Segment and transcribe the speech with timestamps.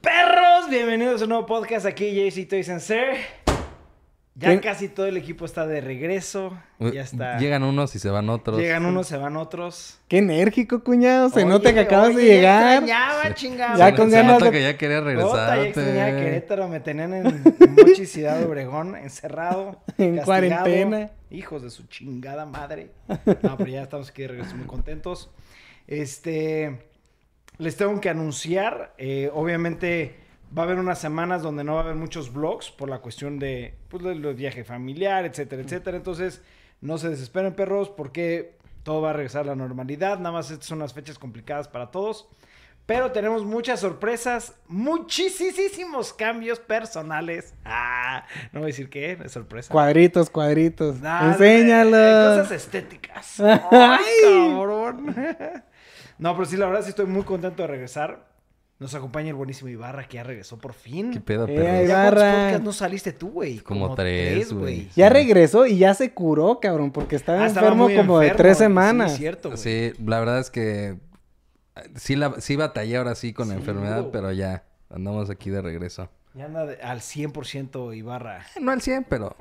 [0.00, 3.16] Perros, bienvenidos a un nuevo podcast aquí, JC Toy Sensei.
[4.36, 4.60] Ya ¿Quién?
[4.60, 6.56] casi todo el equipo está de regreso.
[6.78, 7.38] Ya está.
[7.38, 8.56] Llegan unos y se van otros.
[8.56, 9.98] Llegan unos, se van otros.
[10.06, 11.28] Qué enérgico, cuñado.
[11.30, 12.84] Se Oye, nota que acabas oye, de llegar.
[12.86, 13.76] Ya extrañaba.
[13.76, 17.14] Ya Se con nota ganas de- que ya quería Puta, ya extrañaba Querétaro, me tenían
[17.14, 17.42] en
[17.76, 19.82] Mochi Ciudad Obregón, encerrado.
[19.98, 20.24] En castigado.
[20.24, 21.10] cuarentena.
[21.30, 22.92] Hijos de su chingada madre.
[23.42, 25.30] No, pero ya estamos aquí de regreso muy contentos.
[25.88, 26.87] Este,
[27.58, 30.16] les tengo que anunciar, eh, obviamente
[30.56, 33.38] va a haber unas semanas donde no va a haber muchos vlogs por la cuestión
[33.38, 35.96] de, pues, de los viajes familiar, etcétera, etcétera.
[35.96, 36.40] Entonces,
[36.80, 40.18] no se desesperen, perros, porque todo va a regresar a la normalidad.
[40.18, 42.28] Nada más estas son unas fechas complicadas para todos.
[42.86, 47.52] Pero tenemos muchas sorpresas, muchísimos cambios personales.
[47.62, 49.70] Ah, no voy a decir qué, es sorpresa.
[49.70, 50.98] Cuadritos, cuadritos.
[50.98, 51.90] Nada, Enséñalo.
[51.90, 53.40] Cosas estéticas.
[53.70, 55.14] Ay, cabrón.
[56.18, 58.26] No, pero sí, la verdad sí estoy muy contento de regresar.
[58.80, 61.10] Nos acompaña el buenísimo Ibarra, que ya regresó por fin.
[61.12, 61.72] ¿Qué pedo, Eh, perro?
[61.78, 62.02] ahí ¿Ya va.
[62.04, 62.58] cuántos Ibarra.
[62.60, 63.58] no saliste tú, güey?
[63.58, 64.88] Como tres, güey.
[64.94, 68.56] Ya regresó y ya se curó, cabrón, porque estaba Ah, estaba enfermo como de tres
[68.56, 69.12] sí, semanas.
[69.12, 69.58] es cierto, güey.
[69.60, 70.98] Sí, la verdad es que eh,
[71.96, 75.60] sí, la, sí batallé ahora sí con la Sí, enfermedad, pero ya andamos aquí de
[75.60, 76.08] regreso.
[76.34, 78.42] Ya anda de- al 100% Ibarra.
[78.54, 79.34] Eh, No al 100, pero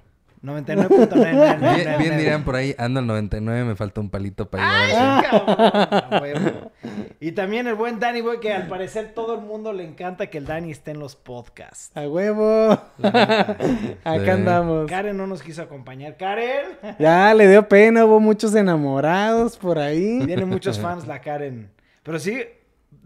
[0.44, 1.76] 99.999.
[1.76, 5.30] bien, bien dirían por ahí, ando al 99, me falta un palito para llegar Ay,
[5.30, 5.56] cabrón,
[6.14, 6.72] a huevo.
[7.20, 10.38] Y también el buen Dani, güey, que al parecer todo el mundo le encanta que
[10.38, 11.92] el Dani esté en los podcasts.
[11.96, 12.72] A huevo.
[13.02, 14.30] Acá Sí.
[14.30, 14.88] andamos.
[14.88, 16.18] Karen no nos quiso acompañar.
[16.18, 16.66] Karen.
[17.00, 20.22] Ya le dio pena, hubo muchos enamorados por ahí.
[20.26, 21.72] Tiene muchos fans la Karen.
[22.04, 22.42] Pero sí,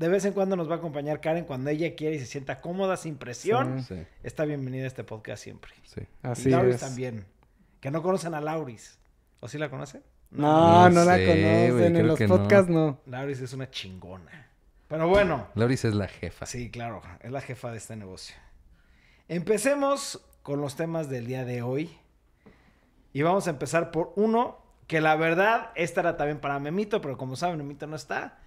[0.02, 2.60] de vez en cuando nos va a acompañar Karen cuando ella quiere y se sienta
[2.60, 3.84] cómoda, sin presión.
[3.84, 5.72] Sí, Está bienvenida a este podcast siempre.
[5.84, 6.02] sí.
[6.24, 6.82] Así y Lauris es.
[6.82, 7.26] también.
[7.80, 8.98] Que no conocen a Lauris.
[9.42, 10.02] ¿O sí la conocen?
[10.32, 11.96] No, no, No la sé, conocen.
[11.98, 12.38] en los que no.
[12.38, 13.00] podcasts no.
[13.06, 14.48] Lauris es una chingona.
[14.88, 15.48] Pero bueno.
[15.56, 16.46] Lauris es la jefa.
[16.48, 18.36] Sí, claro, es la jefa de este negocio.
[19.28, 21.96] Empecemos con los temas del día de hoy.
[23.14, 27.18] Y vamos a empezar por uno que la verdad, esta era también para Memito, pero
[27.18, 28.40] como saben, Memito no está.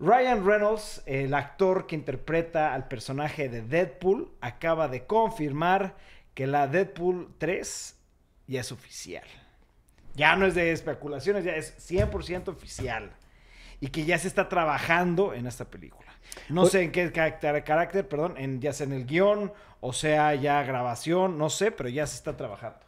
[0.00, 5.96] Ryan Reynolds, el actor que interpreta al personaje de Deadpool, acaba de confirmar
[6.34, 7.96] que la Deadpool 3
[8.46, 9.24] ya es oficial.
[10.14, 13.12] Ya no es de especulaciones, ya es 100% oficial.
[13.80, 16.12] Y que ya se está trabajando en esta película.
[16.48, 20.34] No sé en qué carácter, carácter, perdón, en, ya sea en el guion, o sea
[20.34, 22.83] ya grabación, no sé, pero ya se está trabajando.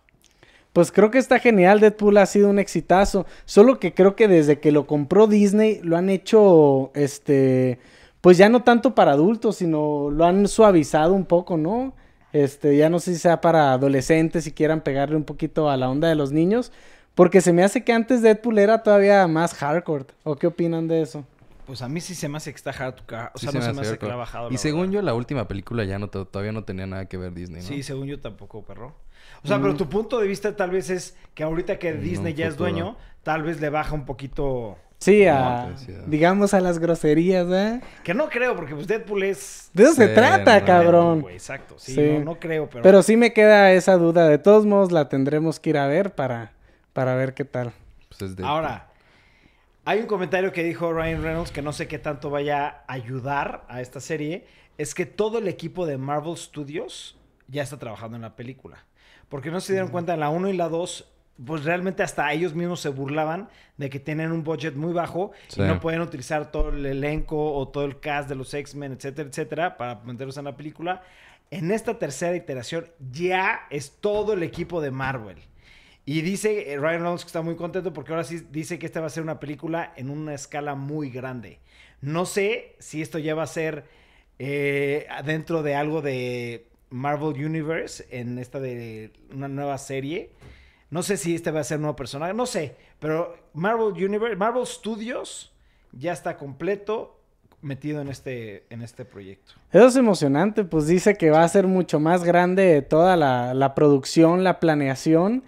[0.77, 1.81] Pues creo que está genial.
[1.81, 3.25] Deadpool ha sido un exitazo.
[3.47, 7.79] Solo que creo que desde que lo compró Disney lo han hecho, este,
[8.21, 11.95] pues ya no tanto para adultos, sino lo han suavizado un poco, ¿no?
[12.35, 15.89] Este, ya no sé si sea para adolescentes y quieran pegarle un poquito a la
[15.89, 16.73] onda de los niños.
[17.15, 20.05] Porque se me hace que antes Deadpool era todavía más hardcore.
[20.25, 21.25] ¿O qué opinan de eso?
[21.65, 23.31] Pues a mí sí se me hace que está hardcore.
[23.35, 24.51] O Sí sea, se no me se me hace hace que la ha bajado.
[24.51, 24.93] Y según verdad.
[24.93, 27.67] yo, la última película ya no to- todavía no tenía nada que ver Disney, ¿no?
[27.67, 28.93] Sí, según yo tampoco, perro.
[29.43, 32.35] O sea, pero tu punto de vista tal vez es que ahorita que En Disney
[32.35, 34.77] ya es dueño, tal vez le baja un poquito.
[34.99, 35.75] Sí, a,
[36.07, 37.81] digamos a las groserías, ¿eh?
[38.03, 39.71] Que no creo, porque pues Deadpool es.
[39.75, 40.67] De eso se trata, no.
[40.67, 41.27] cabrón.
[41.31, 41.75] Exacto.
[41.79, 42.01] Sí, Sí.
[42.19, 42.83] No, no creo, pero.
[42.83, 44.27] Pero sí me queda esa duda.
[44.27, 46.53] De todos modos, la tendremos que ir a ver para,
[46.93, 47.73] para ver qué tal.
[48.09, 48.89] Pues es Ahora,
[49.85, 53.65] hay un comentario que dijo Ryan Reynolds que no sé qué tanto vaya a ayudar
[53.69, 54.47] a esta serie.
[54.79, 58.86] Es que todo el equipo de Marvel Studios ya está trabajando en la película.
[59.29, 61.13] Porque no se dieron cuenta en la 1 y la 2,
[61.45, 65.61] pues realmente hasta ellos mismos se burlaban de que tienen un budget muy bajo Sí.
[65.61, 69.29] y no pueden utilizar todo el elenco o todo el cast de los X-Men, etcétera,
[69.29, 71.03] etcétera, para meterlos en la película.
[71.51, 75.39] En esta tercera iteración ya es todo el equipo de Marvel.
[76.05, 79.01] Y dice eh, Ryan Reynolds que está muy contento porque ahora sí dice que esta
[79.01, 81.59] va a ser una película en una escala muy grande.
[82.01, 83.85] No sé si esto ya va a ser
[84.39, 90.31] eh, dentro de algo de Marvel Universe, en esta de una nueva serie.
[90.91, 92.77] No sé si este va a ser un nuevo personaje, no sé.
[92.99, 95.53] Pero Marvel Universe, Marvel Studios
[95.93, 97.21] ya está completo
[97.61, 99.53] metido en este, en este proyecto.
[99.73, 103.75] Eso es emocionante, pues dice que va a ser mucho más grande toda la, la
[103.75, 105.45] producción, la planeación.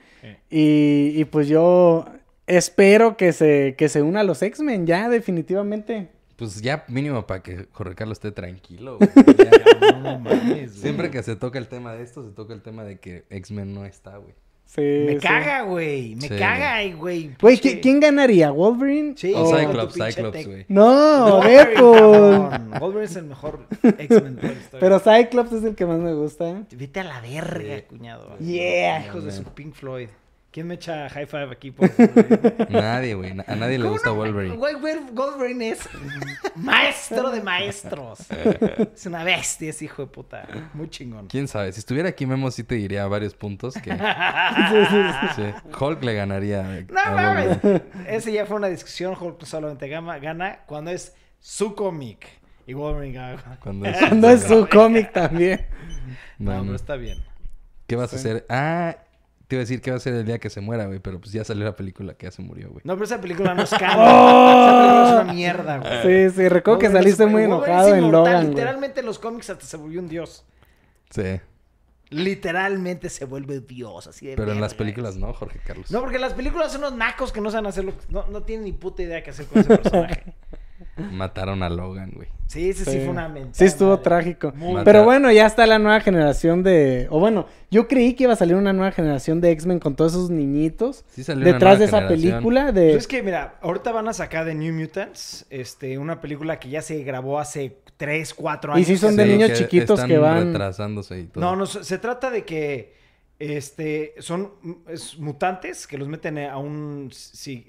[0.51, 2.05] Y, y pues yo
[2.47, 6.09] espero que se, que se una a los X-Men ya, definitivamente.
[6.39, 8.99] Pues ya mínimo para que Jorge Carlos esté tranquilo.
[9.01, 9.11] güey.
[9.37, 9.91] Ya.
[9.93, 10.69] No, mames, güey.
[10.69, 13.75] Siempre que se toca el tema de esto, se toca el tema de que X-Men
[13.75, 14.35] no está, güey.
[14.65, 15.19] Sí, Me sí.
[15.27, 16.15] caga, güey.
[16.17, 16.37] Me Sí.
[16.39, 17.35] caga, güey.
[17.41, 18.51] Güey, Pinche- ¿qui- ¿quién ganaría?
[18.51, 19.15] ¿Wolverine?
[19.17, 20.67] Sí, O Cyclops, Cyclops, güey.
[20.69, 22.79] No, Deadpool.
[22.79, 24.79] Wolverine es el mejor X-Men de la historia.
[24.81, 26.65] Pero Cyclops es el que más me gusta.
[26.71, 27.83] Vete a la verga, Sí.
[27.89, 28.37] cuñado.
[28.39, 29.07] Yeah.
[29.07, 30.09] Hijos de su Pink Floyd.
[30.51, 31.71] ¿Quién me echa high five aquí?
[31.71, 31.91] Por?
[32.71, 33.33] Nadie, güey.
[33.47, 34.17] A nadie le ¿Cómo gusta no?
[34.17, 34.57] Wolverine.
[34.57, 35.81] Güey, güey, Wolverine es
[36.57, 38.21] maestro de maestros.
[38.95, 40.49] Es una bestia ese hijo de puta.
[40.73, 41.27] Muy chingón.
[41.27, 41.71] ¿Quién sabe?
[41.73, 43.91] Si estuviera aquí Memo sí te diría varios puntos que...
[45.37, 45.43] sí.
[45.79, 47.59] Hulk le ganaría No mames.
[48.07, 49.15] Ese ya fue una discusión.
[49.21, 52.27] Hulk solamente gana cuando es su cómic.
[52.67, 53.59] Y Wolverine gana.
[53.63, 55.67] Cuando es, Cuando es su cómic también.
[56.39, 57.19] No, No, pero está bien.
[57.87, 58.47] ¿Qué vas a hacer?
[58.49, 58.97] Ah,
[59.49, 60.99] te iba a decir qué va a ser el día que se muera, güey.
[61.01, 62.83] Pero pues ya salió la película que ya se murió, güey.
[62.85, 63.73] No, pero esa película no es.
[63.73, 66.29] Esa película es una mierda, güey.
[66.29, 68.13] Sí, sí, recuerdo que saliste muy enojado en.
[68.13, 68.51] Logan.
[68.51, 70.45] Literalmente en los cómics hasta se volvió un dios.
[71.11, 71.41] Sí.
[72.11, 75.91] Literalmente se vuelve dios, así de Pero en las películas no, Jorge Carlos.
[75.91, 78.05] No, porque las películas son unos nacos que no saben hacer lo que...
[78.09, 80.35] No, no tienen ni puta idea qué hacer con ese personaje.
[81.13, 82.29] Mataron a Logan, güey.
[82.47, 82.99] Sí, ese sí, Sí.
[83.01, 83.55] fue una mentada.
[83.55, 84.03] Sí, estuvo madre.
[84.05, 84.53] trágico.
[84.57, 87.07] Muy- Pero bueno, ya está la nueva generación de...
[87.11, 90.13] O bueno, yo creí que iba a salir una nueva generación de X-Men con todos
[90.13, 91.05] esos niñitos.
[91.11, 92.31] Sí salió una Detrás de esa generación.
[92.33, 92.95] película Pues de...
[92.97, 96.81] es que, mira, ahorita van a sacar de New Mutants, este, una película que ya
[96.81, 98.87] se grabó hace 3, 4 Y años.
[98.87, 101.45] sí son de niños chiquitos están que van- retrasándose y todo.
[101.45, 102.97] No, no, se trata de que
[103.39, 104.53] este, son
[104.89, 107.11] es mutantes que los meten a un,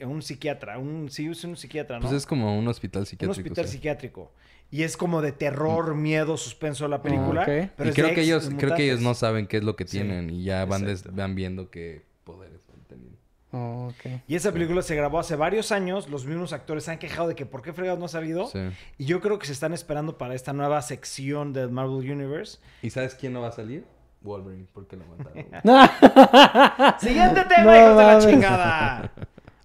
[0.02, 2.02] a un psiquiatra, a un, sí, es un psiquiatra, ¿no?
[2.02, 3.32] Pues es como un hospital un psiquiátrico.
[3.32, 3.72] hospital sí.
[3.74, 4.32] psiquiátrico.
[4.72, 7.42] Y es como de terror, miedo, suspenso la película.
[7.42, 7.72] ok.
[7.76, 9.98] pero y creo que ellos, creo que ellos no saben qué es lo que Sí,
[9.98, 13.18] tienen y ya van, des- van viendo qué poderes van teniendo.
[13.52, 14.22] Oh, ok.
[14.28, 16.08] Y esa película se grabó hace varios años.
[16.08, 18.46] Los mismos actores se han quejado de que por qué fregados no ha salido.
[18.48, 18.60] Sí.
[19.00, 22.60] Y yo creo que se están esperando para esta nueva sección del Marvel Universe.
[22.84, 23.86] ¿Y sabes quién no va a salir?
[24.22, 25.46] Wolverine, porque lo mataron.
[27.00, 29.12] Siguiente tema, No hijos de la chingada.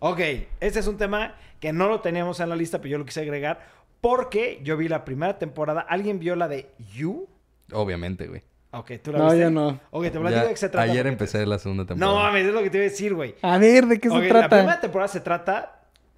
[0.01, 0.19] Ok,
[0.61, 3.21] este es un tema que no lo teníamos en la lista, pero yo lo quise
[3.23, 3.61] agregar
[4.01, 5.81] porque yo vi la primera temporada.
[5.81, 7.27] ¿Alguien vio la de You?
[7.73, 8.43] Obviamente, güey.
[8.73, 9.41] Ok, tú la No, viste.
[9.41, 9.81] yo no.
[9.91, 10.91] Ok, te Ya- platico de qué se trata.
[10.91, 12.13] ayer empecé la segunda temporada.
[12.13, 13.35] No mames, es lo que te iba a decir, güey.
[13.41, 14.57] A ver, ¿de qué Ok, se La trata?
[14.59, 15.71] primera temporada se trata.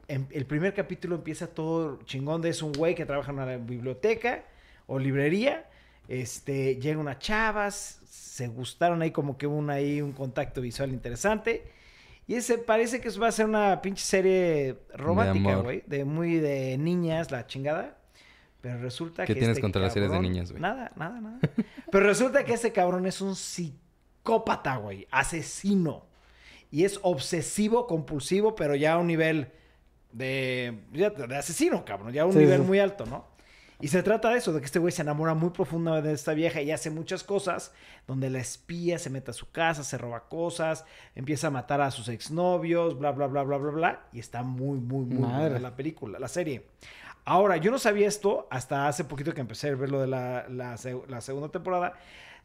[0.08, 3.56] en- el primer capítulo empieza todo chingón de es un güey que trabaja en una
[3.56, 4.44] biblioteca
[4.86, 5.64] o librería.
[6.08, 10.90] Este, llega unas chavas, se gustaron ahí como que hubo un, ahí un contacto visual
[10.90, 11.70] interesante.
[12.28, 15.82] Y ese parece que va a ser una pinche serie romántica, güey.
[15.86, 17.98] De muy de niñas, la chingada.
[18.60, 19.38] Pero resulta ¿Qué que.
[19.38, 20.60] tienes este contra las series de niñas, güey?
[20.60, 21.38] Nada, nada, nada.
[21.92, 25.06] Pero resulta que ese cabrón es un psicópata, güey.
[25.10, 26.06] Asesino.
[26.72, 29.52] Y es obsesivo, compulsivo, pero ya a un nivel
[30.10, 32.12] de, de asesino, cabrón.
[32.12, 32.66] Ya a un Sí, nivel sí.
[32.66, 33.24] muy alto, ¿no?
[33.80, 36.32] Y se trata de eso, de que este güey se enamora muy profundamente de esta
[36.32, 37.72] vieja y hace muchas cosas
[38.06, 40.84] donde la espía, se mete a su casa, se roba cosas,
[41.14, 44.00] empieza a matar a sus exnovios, bla, bla, bla, bla, bla, bla.
[44.12, 46.66] Y está muy, muy, muy buena la película, la serie.
[47.26, 50.46] Ahora, yo no sabía esto hasta hace poquito que empecé a ver lo de la,
[50.48, 51.94] la segunda temporada.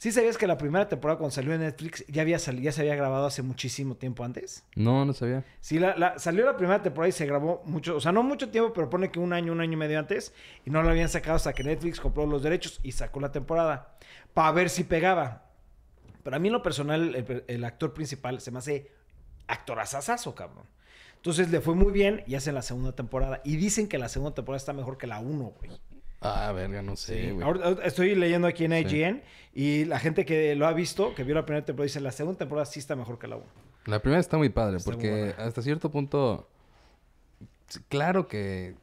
[0.01, 2.95] Sí sabías que la primera temporada cuando salió en Netflix ya, había ya se había
[2.95, 4.63] grabado hace muchísimo tiempo antes.
[4.75, 5.45] No, no sabía.
[5.59, 8.49] Sí, la, la- salió la primera temporada y se grabó mucho, o sea, no mucho
[8.49, 10.33] tiempo, pero pone que un año, un año y medio antes,
[10.65, 13.95] y no lo habían sacado hasta que Netflix compró los derechos y sacó la temporada,
[14.33, 15.45] para ver si pegaba.
[16.23, 18.89] Pero a mí en lo personal, el, el actor principal se me hace
[19.45, 20.65] actorazazazo, cabrón.
[21.17, 23.41] Entonces le fue muy bien y hacen la segunda temporada.
[23.43, 25.69] Y dicen que la segunda temporada está mejor que la uno, güey.
[26.21, 27.45] Ah, verga, no sé, güey.
[27.45, 28.95] Ahora- estoy leyendo aquí en Sí.
[28.97, 29.21] IGN
[29.53, 32.37] y la gente que lo ha visto, que vio la primera temporada, dice la segunda
[32.37, 33.45] temporada sí está mejor que la uno.
[33.85, 36.47] La primera está muy padre Está porque muy hasta cierto punto,
[37.67, 38.75] sí, claro que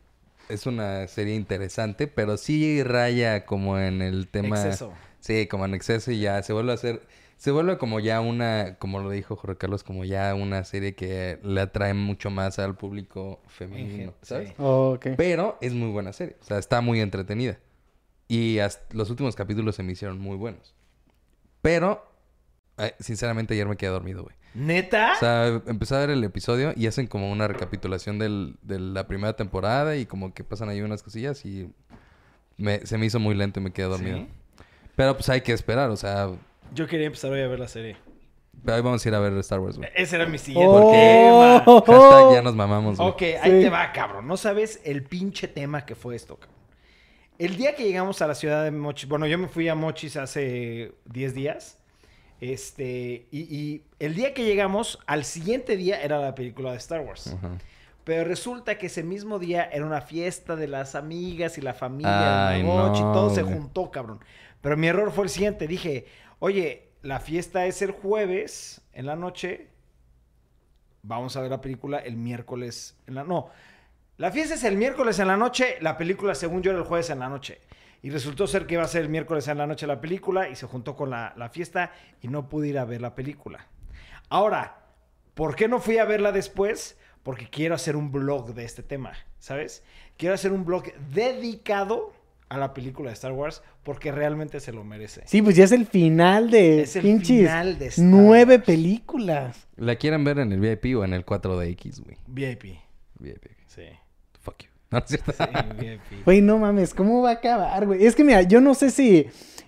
[0.48, 4.56] es una serie interesante, pero sí raya como en el tema...
[4.56, 4.92] Exceso.
[5.20, 7.02] Sí, como en exceso y ya se vuelve a hacer...
[7.38, 11.38] Se vuelve como ya una, como lo dijo Jorge Carlos, como ya una serie que
[11.42, 14.28] le atrae mucho más al público femenino, Sí.
[14.28, 14.52] ¿sabes?
[14.58, 15.06] Oh, ok.
[15.16, 17.58] Pero es muy buena serie, o sea, está muy entretenida.
[18.26, 20.74] Y hasta los últimos capítulos se me hicieron muy buenos.
[21.62, 22.04] Pero,
[22.76, 24.34] eh, sinceramente, ayer me quedé dormido, güey.
[24.54, 25.12] ¿Neta?
[25.14, 29.06] O sea, empecé a ver el episodio y hacen como una recapitulación del, de la
[29.06, 31.70] primera temporada y como que pasan ahí unas cosillas y
[32.56, 34.18] me- se me hizo muy lento y me quedé dormido.
[34.18, 34.28] ¿Sí?
[34.96, 36.30] Pero pues hay que esperar, o sea,
[36.74, 37.96] Yo quería empezar hoy a ver la serie.
[38.64, 39.88] pero ahí vamos a ir a ver Star Wars, güey.
[39.94, 40.90] Ese era mi siguiente Oh.
[40.90, 41.84] tema.
[41.86, 43.08] Hashtag ya nos mamamos, güey.
[43.08, 43.60] Ok, ahí Sí.
[43.60, 44.26] te va, cabrón.
[44.26, 46.56] No sabes el pinche tema que fue esto, cabrón.
[47.38, 50.16] El día que llegamos a la ciudad de Mochis, bueno, yo me fui a Mochis
[50.16, 51.78] hace 10 días.
[52.40, 57.00] Este, y, y el día que llegamos, al siguiente día era la película de Star
[57.00, 57.28] Wars.
[57.38, 57.58] Ajá.
[58.04, 62.48] Pero resulta que ese mismo día era una fiesta de las amigas y la familia
[62.48, 64.18] Ay, de Mochi, no, todo se juntó, cabrón.
[64.60, 66.06] Pero mi error fue el siguiente, dije,
[66.38, 69.68] oye, la fiesta es el jueves en la noche,
[71.02, 73.24] vamos a ver la película el miércoles en la...
[73.24, 73.50] No,
[74.16, 77.10] la fiesta es el miércoles en la noche, la película según yo era el jueves
[77.10, 77.60] en la noche.
[78.02, 80.56] Y resultó ser que iba a ser el miércoles en la noche la película y
[80.56, 83.66] se juntó con la, la fiesta y no pude ir a ver la película.
[84.28, 84.78] Ahora,
[85.38, 86.98] ¿Por qué no fui a verla después?
[87.22, 89.84] Porque quiero hacer un blog de este tema, ¿sabes?
[90.16, 92.12] Quiero hacer un blog dedicado
[92.48, 95.22] a la película de Star Wars porque realmente se lo merece.
[95.26, 98.64] Sí, pues ya es el final de Es el pinches final de Star nueve Wars.
[98.66, 99.66] películas.
[99.76, 102.16] ¿La quieren ver en el VIP o en el 4DX, güey?
[102.26, 102.78] VIP.
[103.18, 103.44] VIP.
[103.66, 103.82] Sí.
[104.40, 104.68] Fuck you.
[104.90, 105.32] No, no es cierto.
[105.32, 105.44] Sí,
[105.78, 106.00] VIP.
[106.24, 108.06] Güey, no mames, ¿cómo va a acabar, güey?
[108.06, 109.26] Es que mira, yo no sé si.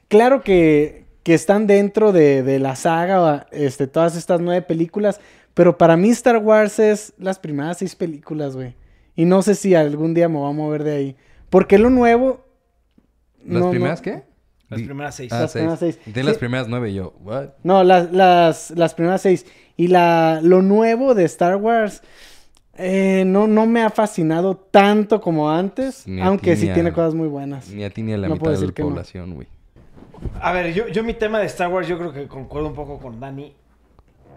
[0.09, 5.21] Claro que, que están dentro de, de la saga, este, todas estas nueve películas.
[5.53, 8.75] Pero para mí, Star Wars es las primeras seis películas, güey.
[9.15, 11.17] Y no sé si algún día me voy a mover de ahí.
[11.51, 12.47] Porque lo nuevo.
[13.47, 14.23] ¿Las no, primeras no- qué?
[14.69, 15.33] Las Di- primeras seis.
[15.33, 15.61] Ah, Las seis.
[15.63, 15.99] primeras seis.
[16.07, 16.39] De las Sí.
[16.39, 17.49] primeras nueve y yo, what?
[17.65, 19.45] No, las, las, las primeras seis.
[19.77, 22.03] Y la, lo nuevo de Star Wars
[22.77, 26.07] eh, no, no me ha fascinado tanto como antes.
[26.07, 27.69] Ni aunque ti sí a- tiene cosas muy buenas.
[27.71, 29.49] Ni a ti ni a la No mitad de la población, güey.
[30.41, 32.99] A ver, yo, yo mi tema de Star Wars, yo creo que concuerdo un poco
[32.99, 33.55] con Dani.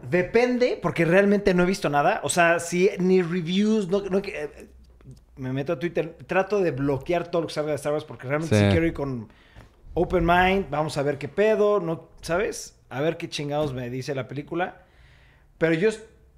[0.10, 2.19] Depende, porque realmente no he visto nada.
[2.24, 4.67] O sea, si ni reviews, no, no- eh,
[5.43, 8.27] me meto a Twitter, trato de bloquear todo lo que salga de Star Wars porque
[8.27, 8.71] realmente sí, Sí.
[8.71, 9.29] quiero ir con
[9.93, 10.69] open mind.
[10.69, 12.75] Vamos a ver qué pedo, no, ¿sabes?
[12.89, 14.83] A ver qué chingados me dice la película.
[15.57, 15.89] Pero yo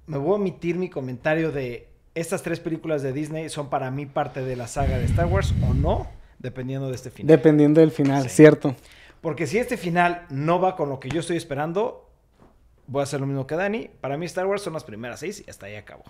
[0.06, 4.06] me voy a omitir mi comentario de estas tres películas de Disney son para mí
[4.06, 6.08] parte de la saga de Star Wars o no,
[6.38, 7.28] dependiendo de este final.
[7.36, 8.28] Dependiendo del final, Sí.
[8.36, 8.74] cierto.
[9.20, 12.08] Porque si este final no va con lo que yo estoy esperando,
[12.86, 13.90] voy a hacer lo mismo que Dani.
[14.00, 16.04] Para mí Star Wars son las primeras seis y hasta ahí acabo.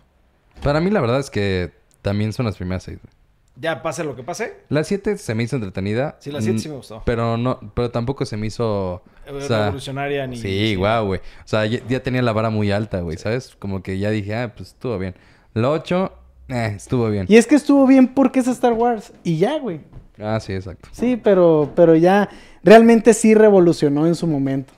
[0.63, 1.73] Para mí la verdad es que
[2.07, 3.13] también son las primeras seis, güey.
[3.57, 4.59] Ya pase lo que pase.
[4.69, 6.17] La 7 se me hizo entretenida.
[6.21, 7.03] Sí, la siete mm, sí me gustó.
[7.05, 9.03] Pero no, pero tampoco se me hizo.
[9.29, 10.37] o sea, revolucionaria ni...
[10.37, 11.19] Sí, guau, güey.
[11.19, 13.57] O sea, ya, ya tenía la vara muy alta, güey, ¿sabes?
[13.59, 15.17] Como que ya dije, ah, pues estuvo bien.
[15.53, 16.13] La 8,
[16.51, 17.27] eh, estuvo bien.
[17.29, 19.13] Y es que estuvo bien porque es Star Wars.
[19.25, 19.81] Y ya, güey.
[20.21, 20.89] Ah, sí, exacto.
[20.93, 22.29] Sí, pero, pero ya
[22.63, 24.75] realmente sí revolucionó en su momento.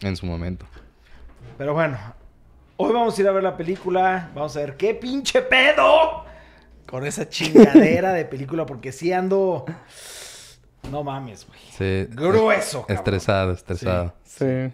[0.00, 0.64] En su momento.
[1.58, 1.98] Pero bueno,
[2.76, 4.30] hoy vamos a ir a ver la película.
[4.34, 6.24] Vamos a ver qué pinche pedo
[6.86, 8.66] con esa chingadera de película.
[8.66, 9.64] Porque sí ando...
[10.90, 11.60] No mames, güey.
[11.70, 12.06] Sí.
[12.14, 12.96] Grueso, cabrón.
[12.98, 14.14] Estresado, estresado.
[14.24, 14.72] Sí.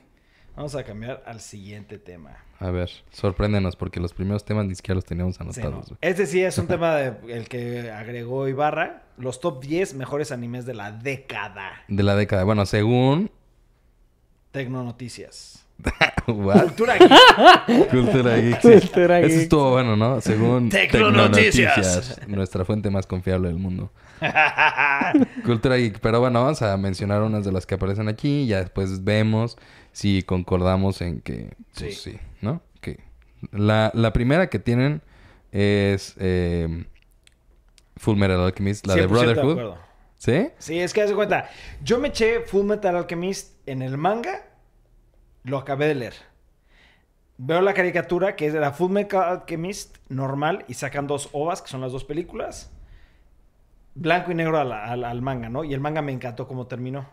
[0.56, 2.36] Vamos a cambiar al siguiente tema.
[2.60, 5.48] A ver, sorpréndenos porque los primeros temas ni siquiera los teníamos Sí, no.
[5.68, 5.92] anotados.
[6.00, 9.02] Este sí es un tema de, el que agregó Ibarra.
[9.16, 11.84] Los top 10 mejores animes de la década.
[11.88, 12.42] De la década.
[12.44, 13.30] Bueno, según...
[14.50, 15.64] Tecnonoticias.
[15.66, 15.67] What?
[16.26, 17.88] Cultura geek.
[17.90, 18.60] Cultura Geek.
[18.60, 18.68] sí.
[18.80, 20.20] Cultura Eso estuvo bueno, ¿no?
[20.20, 21.74] Según Tecnonoticias.
[21.74, 23.90] Tecnoticias, nuestra fuente más confiable del mundo.
[25.44, 26.00] Cultura Geek.
[26.00, 28.42] Pero bueno, vamos a mencionar unas de las que aparecen aquí.
[28.42, 29.56] Y ya después vemos
[29.92, 31.54] si concordamos en que...
[31.78, 32.10] Pues, Sí.
[32.12, 32.18] sí.
[32.40, 32.60] ¿no?
[32.80, 33.00] Que
[33.52, 35.02] la, la primera que tienen
[35.52, 36.14] es...
[36.18, 36.84] eh,
[37.96, 39.74] Full Metal Alchemist, la de 100% Brotherhood.
[40.18, 40.48] ¿Sí?
[40.58, 41.48] Sí, es que haz de cuenta.
[41.82, 44.44] Yo me eché Full Metal Alchemist en el manga.
[45.48, 46.14] Lo acabé de leer.
[47.38, 51.62] Veo la caricatura que es de la Full Metal Alchemist normal y sacan dos ovas,
[51.62, 52.70] que son las dos películas.
[53.94, 55.64] Blanco y negro al, al- al manga, ¿no?
[55.64, 57.08] Y el manga me encantó cómo terminó.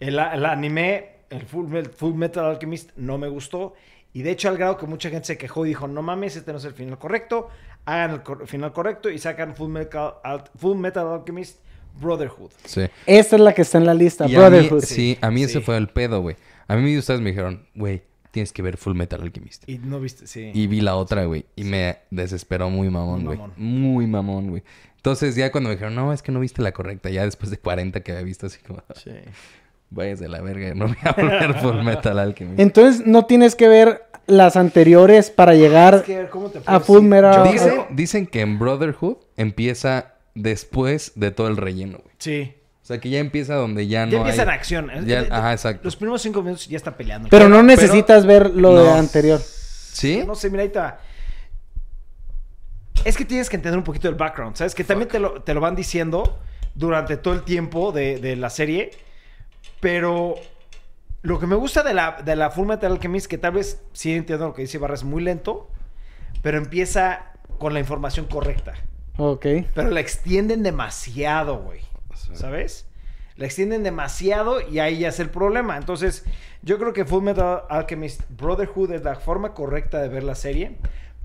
[0.00, 3.74] El, el anime, el Full, Metal Alchemist, no me gustó.
[4.12, 6.52] Y de hecho, al grado que mucha gente se quejó y dijo: No mames, este
[6.52, 7.48] no es el final correcto.
[7.84, 11.58] Hagan el cor- final correcto y sacan Full Metal, Al- Full Metal Alchemist
[12.00, 12.50] Brotherhood.
[12.64, 12.82] Sí.
[13.06, 14.80] Esta es la que está en la lista, Y a mí, Brotherhood.
[14.84, 16.36] sí, a mí ese fue el pedo, güey.
[16.68, 19.68] A mí ustedes me dijeron, güey, tienes que ver Full Metal Alchemist.
[19.68, 20.50] Y no viste, sí.
[20.54, 21.46] Y vi la otra, güey.
[21.56, 23.38] Y me desesperó muy mamón, Muy güey.
[23.38, 23.52] mamón.
[23.56, 24.62] Muy mamón, güey.
[24.96, 27.10] Entonces ya cuando me dijeron, no, es que no viste la correcta.
[27.10, 29.10] Ya después de 40 que había visto así como, Sí.
[29.90, 30.74] váyase a la verga.
[30.74, 32.58] No voy a volver Full Metal Alchemist.
[32.58, 36.80] Entonces no tienes que ver las anteriores para llegar Es que, ¿cómo te puedo a
[36.80, 37.02] Full?
[37.02, 37.90] Metal Dicen, Alchemist.
[37.90, 42.14] dicen que en Brotherhood empieza después de todo el relleno, güey.
[42.18, 42.54] Sí.
[42.84, 44.48] O sea que ya empieza donde ya no Ya empieza hay...
[44.48, 44.90] en acción.
[45.06, 45.80] Ya- Eh, eh, ajá, exacto.
[45.84, 47.30] Los primeros cinco minutos ya está peleando.
[47.30, 49.40] Pero no pero- necesitas ver lo de anterior.
[49.40, 50.22] ¿Sí?
[50.26, 51.00] No sé, mira, ahí está.
[53.04, 54.74] Es que tienes que entender un poquito el background, ¿sabes?
[54.74, 56.38] Que también te lo, te lo van diciendo
[56.74, 58.90] durante todo el tiempo de, de la serie.
[59.80, 60.34] Pero
[61.22, 64.14] lo que me gusta de la, de la Full Metal Alchemist, que tal vez sí
[64.14, 65.70] entiendo lo que dice Barra, es muy lento,
[66.42, 68.74] pero empieza con la información correcta.
[69.16, 69.46] Ok.
[69.74, 71.80] Pero la extienden demasiado, güey.
[72.34, 72.86] ¿Sabes?
[73.36, 75.76] La extienden demasiado y ahí ya es el problema.
[75.76, 76.24] Entonces,
[76.62, 80.78] yo creo que Full Metal Alchemist Brotherhood es la forma correcta de ver la serie.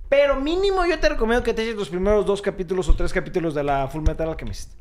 [0.10, 3.54] Pero mínimo yo te recomiendo que te eches los primeros dos capítulos o tres capítulos
[3.54, 4.74] de la Full Metal Alchemist.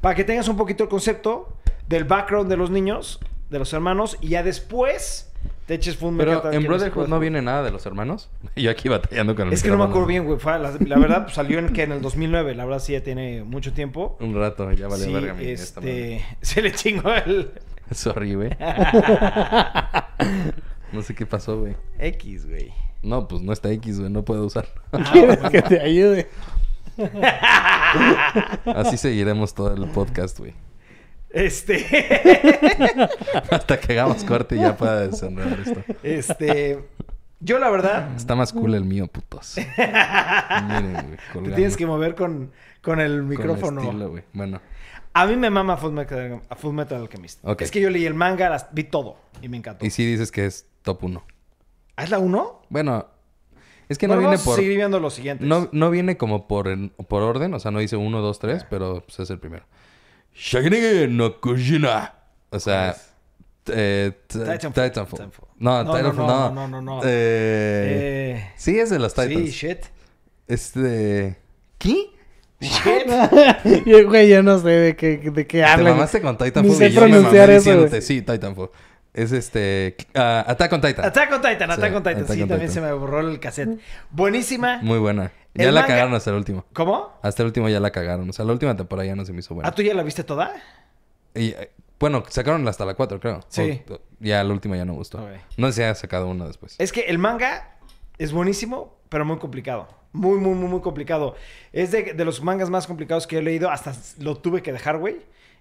[0.00, 1.56] Para que tengas un poquito el concepto
[1.88, 3.18] del background de los niños,
[3.50, 5.27] de los hermanos, y ya después
[5.68, 8.30] te eches Full Pero en Brotherhood no viene nada de los hermanos.
[8.56, 10.38] Yo aquí batallando con el Es que no me acuerdo bien, güey.
[10.42, 12.54] La, la verdad, pues, salió en, que en el 2009.
[12.54, 14.16] La verdad sí ya tiene mucho tiempo.
[14.20, 17.50] Un rato, ya vale sí, verga mi esta este, se le chingó el...
[17.90, 18.56] Sorry, güey.
[20.92, 21.76] No sé qué pasó, güey.
[21.98, 22.72] X, güey.
[23.02, 24.10] No, pues no está X, güey.
[24.10, 24.72] No puedo usarlo.
[25.12, 26.28] ¿Quieres que te ayude?
[28.64, 30.54] Así seguiremos todo el podcast, güey.
[31.38, 31.86] Este.
[33.50, 35.82] Hasta que hagamos corte y ya pueda desenredar esto.
[36.02, 36.84] este.
[37.40, 39.54] Yo, la verdad, Está más cool el mío, putos.
[39.56, 41.44] Miren, güey.
[41.50, 42.50] te tienes que mover con,
[42.82, 43.80] con el Con micrófono.
[43.80, 44.24] estilo, güey.
[44.32, 44.60] Bueno,
[45.14, 47.38] A mí me mama Full Metal, Full Metal Alchemist.
[47.44, 47.62] Ok.
[47.62, 49.86] Es que yo leí el manga, las- vi todo y me encantó.
[49.86, 51.24] y sí dices que es top 1.
[51.94, 52.62] ¿Ah, ¿Es la 1?
[52.70, 53.06] Bueno,
[53.88, 54.56] es que no Bueno, viene por...
[54.56, 55.46] seguir viendo los siguientes.
[55.46, 58.66] No, no viene como por, en- por orden, o sea, no dice 1, 2, 3,
[58.68, 59.64] pero pues, es el primero.
[61.08, 62.14] No Kujina.
[62.50, 62.96] O sea,
[63.72, 65.30] eh, Titanfall.
[65.58, 66.50] No, No, Titanfall no, no.
[66.54, 67.00] no, no, no.
[67.04, 69.34] Eh, Eh, sí, es de los Titans.
[69.34, 69.78] sí, shit.
[70.46, 71.36] Este...
[71.78, 72.10] ¿Qué?
[72.60, 73.84] Shit.
[73.86, 75.92] Yo, güey, yo no sé de qué, de qué Te hablan.
[75.92, 78.70] mamaste con Ni Titanfall sé y yo me pronunciar eso, sí, Titanfall.
[79.18, 79.96] Es este...
[80.14, 81.04] ah, Attack on Titan.
[81.04, 82.22] Attack on Titan, Sí, Attack on Titan.
[82.22, 82.84] Attack Sí, on también Titan.
[82.84, 83.80] se me borró el cassette.
[84.10, 84.78] Buenísima.
[84.82, 85.32] Muy buena.
[85.54, 86.64] Ya El la manga- cagaron hasta el último.
[86.72, 87.18] ¿Cómo?
[87.22, 88.30] Hasta el último ya la cagaron.
[88.30, 89.68] O sea, la última temporada ya no se me hizo buena.
[89.68, 90.54] ¿Ah, tú ya la viste toda?
[91.34, 93.40] Y, eh, bueno, sacaron hasta la 4, creo.
[93.48, 93.82] Sí.
[93.90, 95.26] O- ya la última ya no gustó.
[95.56, 96.76] No sé si ha sacado una después.
[96.78, 97.76] Es que el manga
[98.18, 99.88] es buenísimo, pero muy complicado.
[100.12, 101.34] Muy, muy, muy, muy complicado.
[101.72, 103.68] Es de, de los mangas más complicados que he leído.
[103.70, 105.16] Hasta lo tuve que dejar, güey.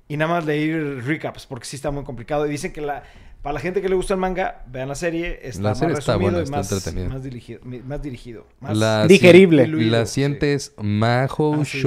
[0.10, 2.46] Y nada más leer recaps, porque sí está muy complicado.
[2.46, 3.04] Y dicen que la,
[3.48, 5.40] para la gente que le gusta el manga, vean la serie.
[5.42, 7.10] Está La más serie está resumido buena, y está más, entretenido.
[7.14, 7.60] más dirigido.
[7.64, 9.64] Más dirigido más La Digerible.
[9.64, 10.14] si- diluido, La sí.
[10.16, 11.82] siguiente es Maho Ah, sí.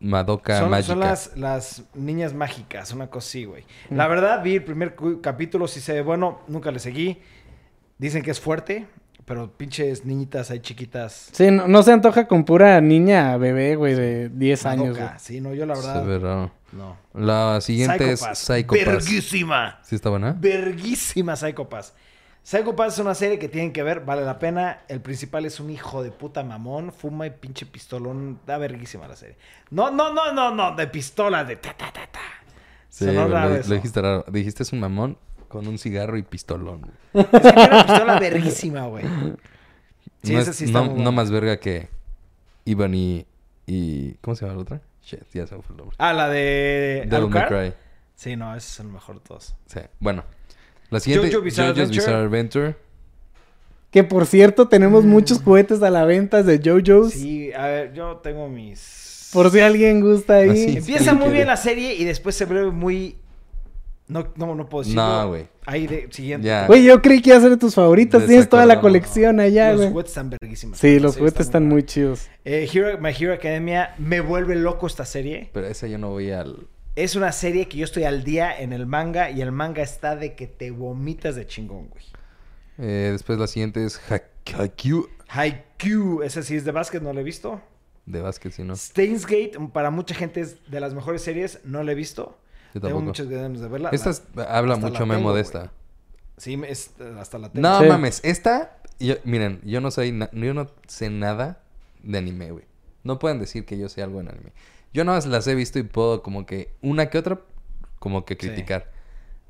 [0.00, 0.86] Madoka son, Magica.
[0.92, 3.62] son las, las niñas mágicas, una cosa así, güey.
[3.90, 7.20] La verdad, vi el primer capítulo, sí se ve bueno, nunca le seguí.
[7.98, 8.86] Dicen que es fuerte,
[9.24, 11.28] pero pinches niñitas ahí chiquitas.
[11.32, 15.08] Sí, no, no se antoja con pura niña bebé, güey, de 10 años, güey.
[15.18, 16.04] Sí, no, yo la Se verdad.
[16.06, 16.50] ve raro.
[16.72, 16.96] No.
[17.14, 18.84] La siguiente es Psycho Pass.
[18.86, 19.78] Verguísima.
[19.82, 20.34] ¿Sí está buena?
[20.38, 21.94] Verguísima Psycho Pass.
[22.42, 24.80] Psycho Pass es una serie que tienen que ver, vale la pena.
[24.88, 28.40] El principal es un hijo de puta mamón, fuma y pinche pistolón.
[28.46, 29.36] Da verguísima la serie.
[29.70, 32.20] No, no, no, no, no, de pistola, de ta, ta, ta, ta.
[32.88, 33.68] Sí, Sonó güey, raro lo, eso.
[33.68, 34.24] lo dijiste raro.
[34.28, 35.18] Dijiste es un mamón
[35.52, 36.90] con un cigarro y pistolón.
[37.12, 39.04] Es que una pistola verguísima, güey.
[40.22, 41.88] Sí, no, esa es- sí está no- muy no más verga que
[42.64, 43.26] Ivan y,
[43.66, 44.14] y...
[44.22, 44.80] ¿Cómo se llama la otra?
[45.04, 45.96] Shit, ya se me fue el nombre.
[45.98, 47.48] Ah, la de Devil May Alucard.
[47.48, 47.74] Cry.
[48.14, 49.54] Sí, no, ese es el mejor de todos.
[49.66, 49.80] Sí.
[50.00, 50.24] Bueno.
[50.90, 51.30] La siguiente...
[51.32, 52.00] Jojo Bizarre JoJo's Adventure.
[52.06, 52.76] Bizarre Adventure.
[53.90, 57.12] Que por cierto, tenemos muchos juguetes a la venta de JoJo's.
[57.12, 59.30] Sí, a ver, yo tengo mis...
[59.32, 60.50] Por si alguien gusta ahí.
[60.50, 60.76] Ah, sí.
[60.78, 61.32] Empieza Sí, muy quiere.
[61.34, 63.16] bien la serie y después se vuelve muy...
[64.12, 65.02] No, no, no puedo decirlo.
[65.02, 65.48] No, güey.
[65.66, 66.46] Ahí de siguiente.
[66.46, 66.66] Ya.
[66.66, 68.26] Güey, yo creí que iba a ser de tus favoritas.
[68.26, 69.90] Tienes toda la colección allá, los güey.
[69.90, 70.78] juguetes están verguísimos.
[70.78, 71.86] Sí, los juguetes está están muy buena.
[71.86, 72.28] chidos.
[72.44, 75.50] Eh, Hero- My Hero Academia me vuelve loco esta serie.
[75.52, 76.66] Pero esa yo no voy al...
[76.94, 80.14] Es una serie que yo estoy al día en el manga y el manga está
[80.14, 82.04] de que te vomitas de chingón, güey.
[82.78, 84.22] Eh, después la siguiente es Ha-
[84.58, 85.08] Haikyuu.
[85.28, 87.60] Haikyuu, ese sí es de básquet, no lo he visto.
[88.04, 88.74] De básquet, sí, ¿no?
[88.76, 92.38] Steins Gate, para mucha gente es de las mejores series, no la he visto.
[92.74, 93.90] Yo Tengo muchas ganas de verla.
[93.92, 95.72] Esta La- es- habla hasta mucho Memo tengo, de esta.
[96.38, 97.68] Sí, es- hasta la tengo.
[97.68, 97.86] No Sí.
[97.86, 98.78] mames, esta...
[98.98, 100.18] yo- miren, yo no soy...
[100.32, 101.60] yo no sé nada
[102.02, 102.64] de anime, güey.
[103.04, 104.52] No pueden decir que yo sé algo en anime.
[104.94, 106.74] Yo nada más las he visto y puedo como que...
[106.82, 107.40] Una que otra,
[107.98, 108.40] como que Sí.
[108.46, 108.90] criticar.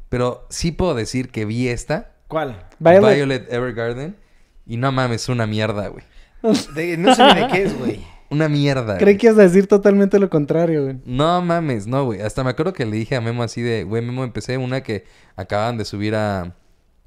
[0.08, 2.12] Pero sí puedo decir que vi esta...
[2.28, 2.66] ¿Cuál?
[2.78, 3.14] Violet.
[3.16, 4.16] Violet Evergarden.
[4.66, 6.04] Y no mames, una mierda, güey.
[6.42, 8.04] No sé ni de qué es, güey.
[8.32, 8.96] Una mierda.
[8.98, 10.96] Creí que ibas a decir totalmente lo contrario, güey.
[11.04, 12.20] No mames, no, güey.
[12.22, 15.04] Hasta me acuerdo que le dije a Memo así de, güey, Memo, empecé una que
[15.36, 16.54] acaban de subir a...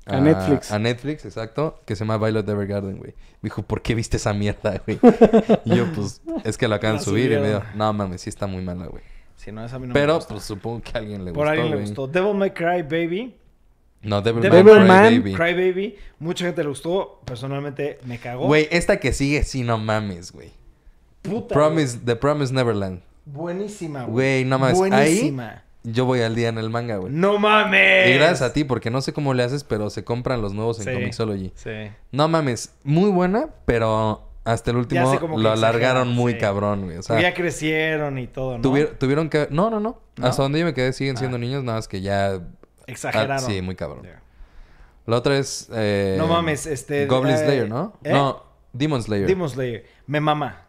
[0.07, 0.71] A Netflix.
[0.71, 1.81] A Netflix, exacto.
[1.85, 3.15] Que se llama Violet Evergarden, güey.
[3.41, 4.99] Me dijo, ¿por qué viste esa mierda, güey?
[5.65, 7.31] y yo, pues, es que la acaban de subir.
[7.31, 9.01] Y me dijo, no mames, sí está muy mala, güey.
[9.35, 10.35] Sí, no, esa a mí no me Pero, gusta.
[10.35, 11.85] pues, supongo que a alguien le Por gustó, alguien le güey.
[11.87, 12.07] gustó.
[12.07, 13.35] Devil May Cry Baby.
[14.03, 15.33] No, Devil, Devil May Man Cry, Baby.
[15.33, 15.95] Cry Baby.
[16.19, 17.21] Mucha gente le gustó.
[17.25, 18.45] Personalmente me cagó.
[18.45, 20.51] Güey, esta que sigue, sí, no mames, güey.
[21.29, 21.53] Puta.
[21.53, 23.01] Promise, The Promise Neverland.
[23.25, 24.13] Buenísima, güey.
[24.13, 24.79] Güey, no mames.
[24.91, 25.35] Ahí
[25.83, 27.13] yo voy al día en el manga, güey.
[27.13, 28.09] No mames.
[28.09, 30.79] Y gracias a ti, porque no sé cómo le haces, pero se compran los nuevos
[30.79, 30.93] en Sí.
[30.93, 31.51] Comixology.
[31.55, 31.91] Sí.
[32.11, 36.39] No mames, muy buena, pero hasta el último lo alargaron muy sí.
[36.39, 36.97] cabrón, güey.
[36.97, 38.63] O sea, ya crecieron y todo, ¿no?
[38.63, 39.47] tuvier- tuvieron que...
[39.51, 40.25] No, no, no, ¿No?
[40.27, 41.39] Hasta donde yo me quedé siguen siendo Ah.
[41.39, 42.39] niños, nada más que ya...
[42.87, 43.37] Exageraron.
[43.37, 44.03] Ah, sí, muy cabrón.
[44.03, 44.21] Yeah.
[45.07, 45.69] La otra es...
[45.73, 47.05] eh, No mames, este...
[47.05, 47.93] Goblin eh, Slayer, ¿no?
[48.03, 48.11] ¿eh?
[48.13, 49.27] No, Demon Slayer.
[49.27, 49.85] Demon Slayer.
[50.07, 50.64] Me mama.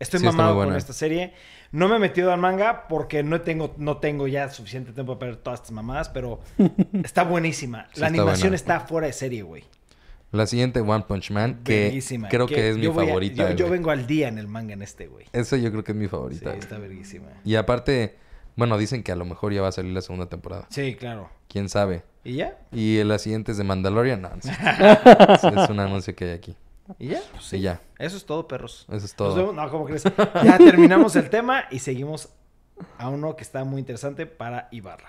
[0.00, 1.32] Estoy Sí, mamado con esta serie.
[1.72, 5.32] No me he metido al manga porque no tengo, no tengo ya suficiente tiempo para
[5.32, 6.40] ver todas estas mamadas, pero
[7.04, 7.88] está buenísima.
[7.92, 8.56] Sí, La está animación buena.
[8.56, 9.64] está fuera de serie, güey.
[10.30, 12.28] La siguiente, One Punch Man, que Verguísima.
[12.28, 13.54] creo que, es mi a- favorita.
[13.54, 15.26] yo, vengo al día en el manga en este, güey.
[15.32, 16.50] Esa yo creo que es mi Sí, favorita.
[16.50, 16.58] güey.
[16.58, 17.28] está verguísima.
[17.44, 18.16] Y aparte,
[18.54, 20.66] bueno, dicen que a lo mejor ya va a salir la segunda temporada.
[20.70, 21.30] Sí, claro.
[21.48, 22.02] ¿Quién sabe?
[22.24, 22.58] ¿Y ya?
[22.72, 24.20] Y la siguiente es de Mandalorian.
[24.20, 24.50] No, no sé.
[24.52, 26.56] es, es un anuncio que hay aquí.
[26.98, 27.20] ¿Y ya?
[27.32, 27.80] Pues Sí, ya.
[27.98, 28.84] Eso es todo, perros.
[28.88, 29.34] Eso es Nos todo.
[29.36, 30.04] vemos- No, ¿cómo crees?
[30.44, 32.28] Ya terminamos el tema y seguimos
[32.98, 35.08] a uno que está muy interesante para Ibarra.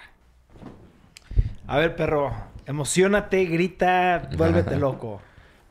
[1.68, 2.34] A ver, perro,
[2.65, 5.22] emocionate, grita, vuélvete loco.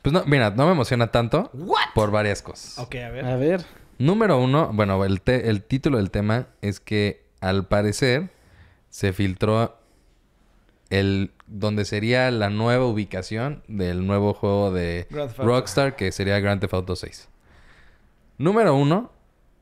[0.01, 1.89] Pues no, mira, no me emociona tanto ¿What?
[1.93, 2.79] por varias cosas.
[2.79, 3.25] Ok, a ver.
[3.25, 3.65] A ver.
[3.97, 8.31] Número uno, bueno, el, te- el título del tema es que al parecer
[8.89, 9.77] se filtró
[10.89, 15.07] el donde sería la nueva ubicación del nuevo juego de.
[15.37, 17.29] Rockstar que sería Grand Theft Auto 6.
[18.37, 19.11] Número uno,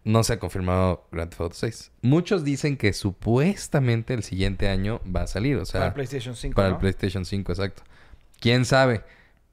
[0.03, 1.91] no se ha confirmado Grand Theft Auto 6.
[2.01, 6.35] Muchos dicen que supuestamente el siguiente año va a salir, o sea, para el PlayStation
[6.35, 6.75] 5, para ¿no?
[6.75, 7.83] el PlayStation 5, exacto.
[8.39, 9.03] ¿Quién sabe?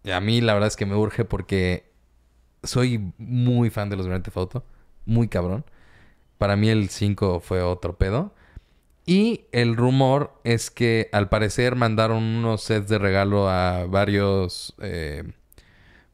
[0.04, 1.90] Y A mí la verdad es que me urge porque
[2.62, 4.64] soy muy fan de los Grand Theft Auto.
[5.06, 5.64] Muy cabrón.
[6.38, 8.34] Para mí el 5 fue otro pedo.
[9.06, 14.74] Y el rumor es que al parecer mandaron unos sets de regalo a varios...
[14.80, 15.24] eh,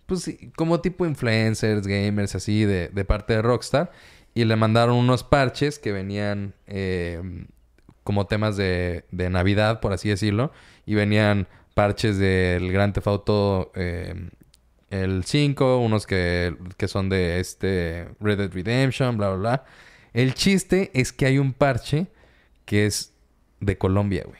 [0.07, 3.93] pues como tipo influencers, gamers, así, de, de parte de Rockstar.
[4.35, 7.47] Y le mandaron unos parches que venían eh,
[8.03, 10.51] como temas de, de Navidad, por así decirlo.
[10.85, 14.31] Y venían parches del Grand Theft Auto eh,
[14.91, 19.65] el 5, unos que, que son de este Red Dead Redemption, bla, bla, bla.
[20.13, 22.09] El chiste es que hay un parche
[22.71, 23.13] que es
[23.59, 24.39] de Colombia, güey.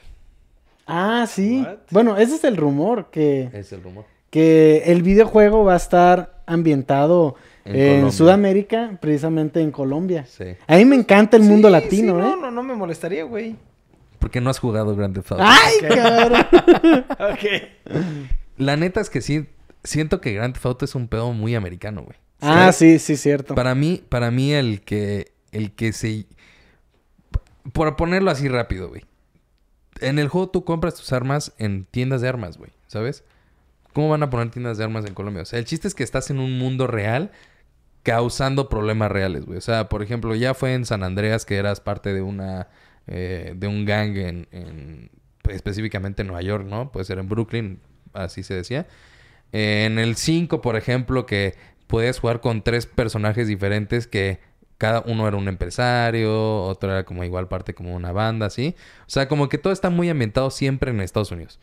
[0.87, 1.63] Ah, sí.
[1.67, 1.77] What?
[1.89, 4.05] Bueno, ese es el rumor, que, Es el rumor.
[4.29, 8.09] que el videojuego va a estar ambientado En.
[8.13, 10.25] Sudamérica, precisamente en Colombia.
[10.29, 10.45] Sí.
[10.65, 12.23] A mí me encanta el mundo latino, sí, ¿eh?
[12.23, 13.57] No, no, no me molestaría, güey.
[14.17, 15.43] Porque no has jugado Grand Theft Auto.
[15.45, 15.95] ¡Ay, Ok.
[15.95, 17.05] cabrón!
[17.33, 17.95] Ok.
[18.57, 19.45] La neta es que sí,
[19.83, 22.15] siento que Grand Theft Auto es un pedo muy americano, güey.
[22.39, 23.55] ah, sí, sí, cierto.
[23.55, 26.27] Para mí, para mí el que, el que se...
[27.73, 29.03] Por ponerlo así rápido, güey.
[29.99, 32.71] En el juego tú compras tus armas en tiendas de armas, güey.
[32.87, 33.23] ¿Sabes?
[33.93, 35.43] ¿Cómo van a poner tiendas de armas en Colombia?
[35.43, 37.31] O sea, el chiste es que estás en un mundo real
[38.03, 39.57] causando problemas reales, güey.
[39.57, 42.69] O sea, por ejemplo, ya fue en San Andreas que eras parte de una...
[43.07, 45.11] eh, de un gang en,
[45.43, 46.91] pues, específicamente en Nueva York, ¿no?
[46.91, 47.79] Puede ser en Brooklyn,
[48.13, 48.87] así se decía.
[49.51, 51.55] En el 5, por ejemplo, que
[51.87, 54.39] podías jugar con tres personajes diferentes que
[54.81, 58.75] cada uno era un empresario, otro era como igual parte como una banda, así.
[59.01, 61.59] O sea, como que todo está muy ambientado siempre en Estados Unidos.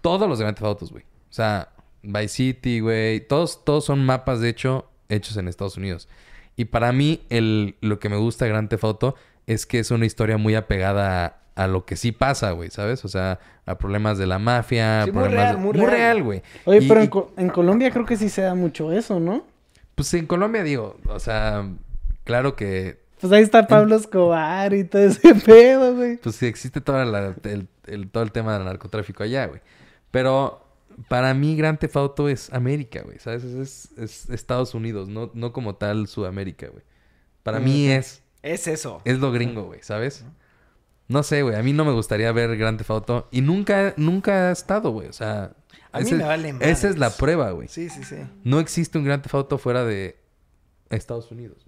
[0.00, 1.04] Todos los Grand Theft Autos, güey.
[1.30, 1.68] O sea,
[2.02, 3.20] Vice City, güey.
[3.20, 6.08] Todos, todos son mapas, de hecho, hechos en Estados Unidos.
[6.56, 9.14] Y para mí, el, lo que me gusta de Grand Theft Auto
[9.46, 11.24] es que es una historia muy apegada
[11.54, 13.04] a, a lo que sí pasa, güey, ¿sabes?
[13.04, 15.04] O sea, a problemas de la mafia.
[15.04, 15.90] Sí, muy problemas real, de- muy real.
[15.90, 16.42] real, güey.
[16.64, 19.44] Oye, Y- pero en Colombia creo que sí se da mucho eso, ¿no?
[19.94, 21.64] Pues en Colombia digo, o sea,
[22.26, 26.18] claro que Pues ahí está Pablo Escobar y todo ese pedo, güey.
[26.18, 29.62] pues sí existe todo el, el- todo el tema del narcotráfico allá, güey.
[30.10, 30.62] Pero
[31.08, 33.44] para mí Grand Theft Auto es América, güey, ¿sabes?
[33.44, 36.82] Es, es Estados Unidos, no, no como tal Sudamérica, güey.
[37.42, 39.00] Para mí es, Es eso.
[39.04, 40.24] es lo gringo, güey, ¿sabes?
[41.08, 44.48] No sé, güey, a mí no me gustaría ver Grand Theft Auto y nunca, nunca
[44.48, 45.52] ha estado, güey, o sea...
[45.92, 47.68] A mí me vale Esa es la prueba, güey.
[47.68, 48.16] Sí, sí, sí.
[48.44, 50.18] No existe un Grand Theft Auto fuera de
[50.90, 51.65] Estados Unidos.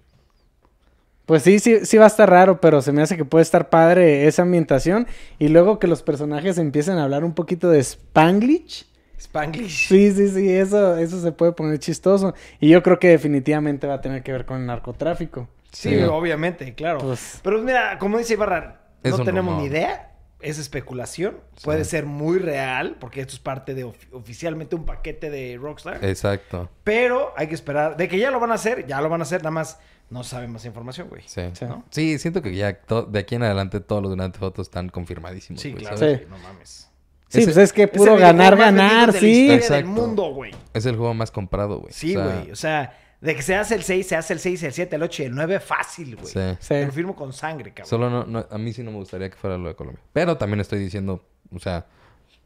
[1.29, 3.69] Pues sí, sí, sí va a estar raro, pero se me hace que puede estar
[3.69, 5.05] padre esa ambientación.
[5.37, 8.87] Y luego que los personajes empiecen a hablar un poquito de Spanglish.
[9.15, 9.89] Spanglish.
[9.89, 12.33] Sí, sí, sí, eso, eso se puede poner chistoso.
[12.59, 15.47] Y yo creo que definitivamente va a tener que ver con el narcotráfico.
[15.71, 16.01] Sí, Sí.
[16.01, 16.97] obviamente, claro.
[16.97, 19.61] Pues- Pero mira, como dice Ibarra, no tenemos rumor.
[19.61, 20.07] ni idea.
[20.41, 21.35] Es especulación.
[21.57, 21.65] Sí.
[21.65, 26.03] Puede ser muy real, porque esto es parte de ofi- oficialmente un paquete de Rockstar.
[26.03, 26.69] Exacto.
[26.83, 27.97] Pero hay que esperar.
[27.97, 29.41] De que ya lo van a hacer, ya lo van a hacer.
[29.43, 29.79] Nada más
[30.09, 31.21] no saben más información, güey.
[31.25, 31.41] Sí.
[31.53, 31.65] Sí.
[31.65, 31.83] ¿No?
[31.89, 35.61] Sí, siento que ya de aquí en adelante todos los Grand Theft Auto están confirmadísimos.
[35.61, 35.97] Sí, güey, claro.
[35.97, 36.19] ¿sabes?
[36.19, 36.25] Sí.
[36.25, 36.89] güey, No mames.
[37.27, 39.27] Sí, Ese- pues es que puro ganar, ganar, de la sí.
[39.29, 39.75] historia Exacto.
[39.75, 40.51] del mundo, güey.
[40.73, 41.93] Es el juego más comprado, güey.
[41.93, 42.51] Sí, O sea, güey.
[42.51, 45.03] O sea, de que se hace el 6, se hace el 6, el 7, el
[45.03, 46.25] 8 y el 9 fácil, güey.
[46.27, 46.39] Sí.
[46.59, 46.67] Sí.
[46.69, 47.87] Te lo firmo con sangre, cabrón.
[47.89, 50.01] Solo no, no- a mí sí no me gustaría que fuera lo de Colombia.
[50.11, 51.85] Pero también estoy diciendo, o sea,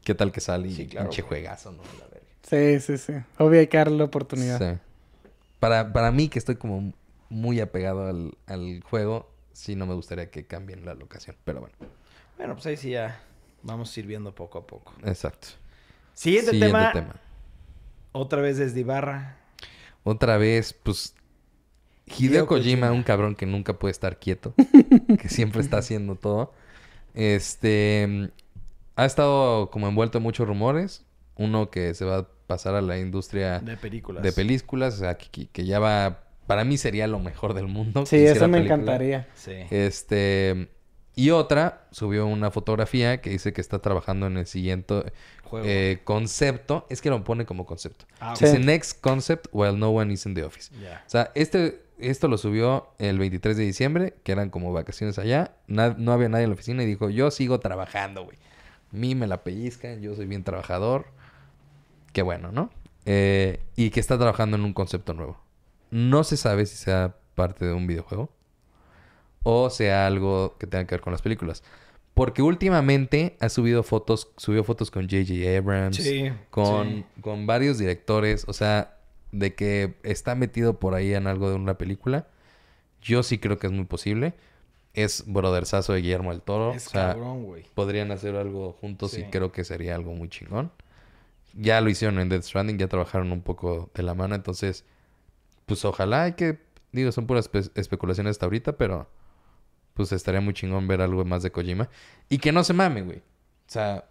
[0.04, 1.82] ¿qué tal que sale y Sí, claro, pinche juegazo, no?
[1.98, 2.26] La verga.
[2.42, 3.12] Sí, sí, sí.
[3.38, 4.58] Obvio hay que darle la oportunidad.
[4.58, 4.78] Sí.
[5.60, 6.92] Para, para mí, que estoy como
[7.34, 11.36] muy apegado al, al juego, sí no me gustaría que cambien la locación.
[11.44, 11.76] Pero bueno,
[12.38, 13.20] Bueno, pues ahí sí ya
[13.62, 14.92] vamos sirviendo poco a poco.
[15.04, 15.48] exacto.
[16.14, 17.16] Siguiente, Siguiente tema, tema.
[18.12, 19.36] Otra vez desde Ibarra.
[20.04, 21.14] Otra vez, pues.
[22.06, 24.54] Hideo Kojima, un cabrón que nunca puede estar quieto,
[25.20, 26.52] que siempre está haciendo todo.
[27.14, 28.30] Este
[28.96, 31.04] ha estado como envuelto en muchos rumores.
[31.36, 34.22] Uno que se va a pasar a la industria De películas.
[34.22, 36.23] de películas, o sea, que ya va.
[36.46, 38.04] Para mí sería lo mejor del mundo.
[38.06, 38.74] Sí, eso me película.
[38.74, 39.28] encantaría.
[39.34, 39.52] Sí.
[39.70, 40.68] Este.
[41.16, 45.12] Y otra subió una fotografía que dice que está trabajando en el siguiente
[45.44, 45.64] Juego.
[45.68, 46.86] eh, concepto.
[46.90, 48.04] Es que lo pone como concepto.
[48.18, 48.46] Ah, Sí.
[48.46, 50.72] Dice next concept while no one is in the office.
[50.82, 51.04] Ya.
[51.06, 55.52] O sea, este, esto lo subió el 23 de diciembre, que eran como vacaciones allá.
[55.68, 58.36] Na- no había nadie en la oficina y dijo, yo sigo trabajando, güey.
[58.92, 61.06] A mí me la pellizcan, yo soy bien trabajador.
[62.12, 62.70] Qué bueno, ¿no?
[63.06, 65.38] Eh, y que está trabajando en un concepto nuevo.
[65.94, 68.30] No se sabe si sea parte de un videojuego
[69.44, 71.62] o sea algo que tenga que ver con las películas.
[72.14, 75.56] Porque últimamente ha subido fotos, subió fotos con J.J.
[75.58, 77.04] Abrams, Sí, con, sí.
[77.20, 78.96] con varios directores, o sea,
[79.32, 82.26] de que está metido por ahí en algo de una película.
[83.02, 84.32] Yo sí creo que es muy posible.
[84.94, 86.72] Es brotherzazo de Guillermo del Toro.
[86.72, 87.64] Es o sea, cabrón, güey.
[87.74, 89.20] podrían hacer algo juntos Sí.
[89.20, 90.70] y creo que sería algo muy chingón.
[91.52, 94.84] Ya lo hicieron en Death Stranding, ya trabajaron un poco de la mano, entonces,
[95.66, 96.58] pues ojalá hay que,
[96.92, 99.08] digo, son puras espe- especulaciones hasta ahorita, pero
[99.94, 101.88] pues estaría muy chingón ver algo más de Kojima.
[102.28, 103.18] Y que no se mame, güey.
[103.18, 103.22] O
[103.70, 104.04] sea,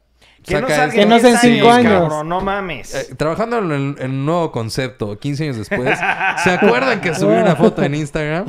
[0.44, 1.92] Que no salga Que no cinco años.
[2.02, 2.96] cabrón, no mames.
[2.96, 6.00] eh, trabajando en, el- en un nuevo concepto, 15 años después,
[6.44, 8.46] ¿se acuerdan que subí una foto en Instagram?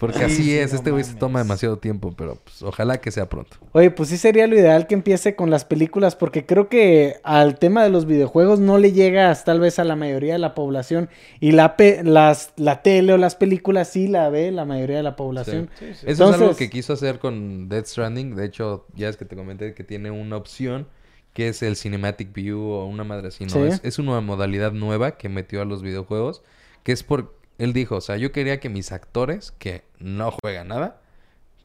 [0.00, 3.02] Porque Sí, así sí, es, no este güey se toma demasiado tiempo, pero pues ojalá
[3.02, 3.58] que sea pronto.
[3.72, 7.58] Oye, pues sí sería lo ideal que empiece con las películas, porque creo que al
[7.58, 11.10] tema de los videojuegos no le llegas tal vez a la mayoría de la población.
[11.38, 15.02] Y la, pe- las, la tele o las películas sí la ve la mayoría de
[15.02, 15.68] la población.
[15.78, 16.06] Sí, sí.
[16.08, 18.34] Eso es algo que quiso hacer con Death Stranding.
[18.36, 20.88] De hecho, ya es que te comenté que tiene una opción
[21.34, 23.50] que es el Cinematic View o una madre así, ¿no?
[23.50, 23.60] Sí.
[23.64, 26.42] Es, es una modalidad nueva que metió a los videojuegos,
[26.84, 27.38] que es por...
[27.60, 31.00] Él dijo, o sea, yo quería que mis actores, que no juegan nada,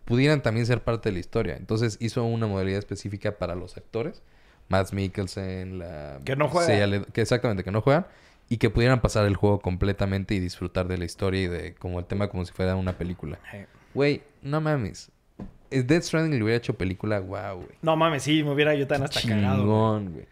[0.03, 1.55] pudieran también ser parte de la historia.
[1.55, 4.21] Entonces hizo una modalidad específica para los actores.
[4.67, 6.19] Matt Mikkelsen, la...
[6.25, 7.05] Que no juegan.
[7.13, 8.05] Que exactamente, que no juegan.
[8.49, 11.99] Y que pudieran pasar el juego completamente y disfrutar de la historia y de como
[11.99, 13.39] el tema como si fuera una película.
[13.53, 15.09] Eh, Güey, no mames.
[15.71, 17.77] Es Death Stranding le hubiera hecho película, wow, güey.
[17.81, 19.59] No mames, sí, me hubiera yo tan hasta cagado.
[19.59, 20.25] Chingón, güey.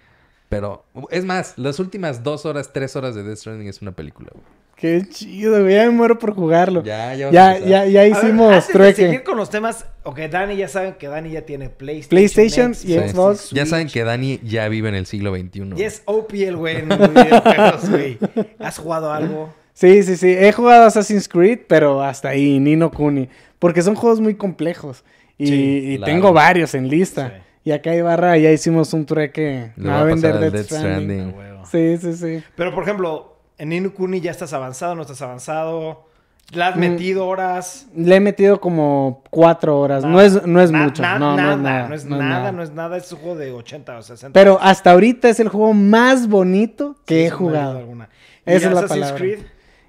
[0.49, 4.29] Pero, es más, las últimas dos horas, tres horas de Death Stranding es una película,
[4.33, 4.45] güey.
[4.75, 5.75] Qué chido, güey.
[5.75, 6.83] Ya me muero por jugarlo.
[6.83, 7.31] Ya, ya.
[7.31, 8.95] Ya, ya, ya A ver, hicimos antes de trueque.
[9.05, 12.75] seguir con los temas, ok, Dani ya saben que Dani ya tiene PlayStation, PlayStation y
[12.75, 12.99] Sí.
[13.09, 13.49] Xbox.
[13.51, 15.73] Ya saben que Dani ya vive en el siglo XXI.
[15.77, 18.17] Y es OP el güey en videojuegos, güey.
[18.59, 19.53] ¿Has jugado algo?
[19.73, 20.35] Sí, sí, sí.
[20.37, 23.29] He jugado Assassin's Creed, pero hasta ahí, Nino Kuni.
[23.59, 25.03] Porque son juegos muy complejos.
[25.37, 25.53] Y, Sí,
[25.93, 26.13] y claro.
[26.13, 27.29] tengo varios en lista.
[27.29, 27.43] Sí.
[27.65, 29.71] Y acá Ibarra ya hicimos un trueque.
[29.77, 31.29] Me va a vender pasar el Death Stranding.
[31.31, 31.65] Stranding.
[31.71, 32.43] Sí, sí, sí.
[32.55, 36.05] Pero, por ejemplo, en Inukuni ya estás avanzado, no estás avanzado.
[36.51, 36.79] ¿Le has Mm.
[36.79, 37.87] metido horas?
[37.95, 40.03] Le he metido como cuatro horas.
[40.03, 40.23] No Nada.
[40.25, 41.01] es, no es Na- mucho.
[41.01, 41.87] na- no, nada, no es nada.
[41.87, 42.97] No es nada, no es nada.
[42.97, 44.33] Es un juego de 80 o 60.
[44.37, 47.77] Pero hasta ahorita es el juego más bonito que Sí, he jugado.
[47.79, 48.09] alguna.
[48.45, 49.17] Esa ¿Y es la Assassin's palabra.
[49.17, 49.39] Creed?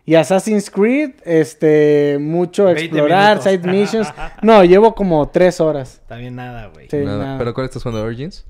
[0.07, 3.44] Y Assassin's Creed, este, mucho 20 explorar, minutos.
[3.53, 4.09] side missions.
[4.42, 6.00] No, llevo como tres horas.
[6.07, 6.88] También nada, güey.
[6.88, 7.24] Sí, Nada.
[7.24, 7.38] nada.
[7.38, 8.05] ¿Pero cuál estás jugando?
[8.07, 8.46] ¿Origins?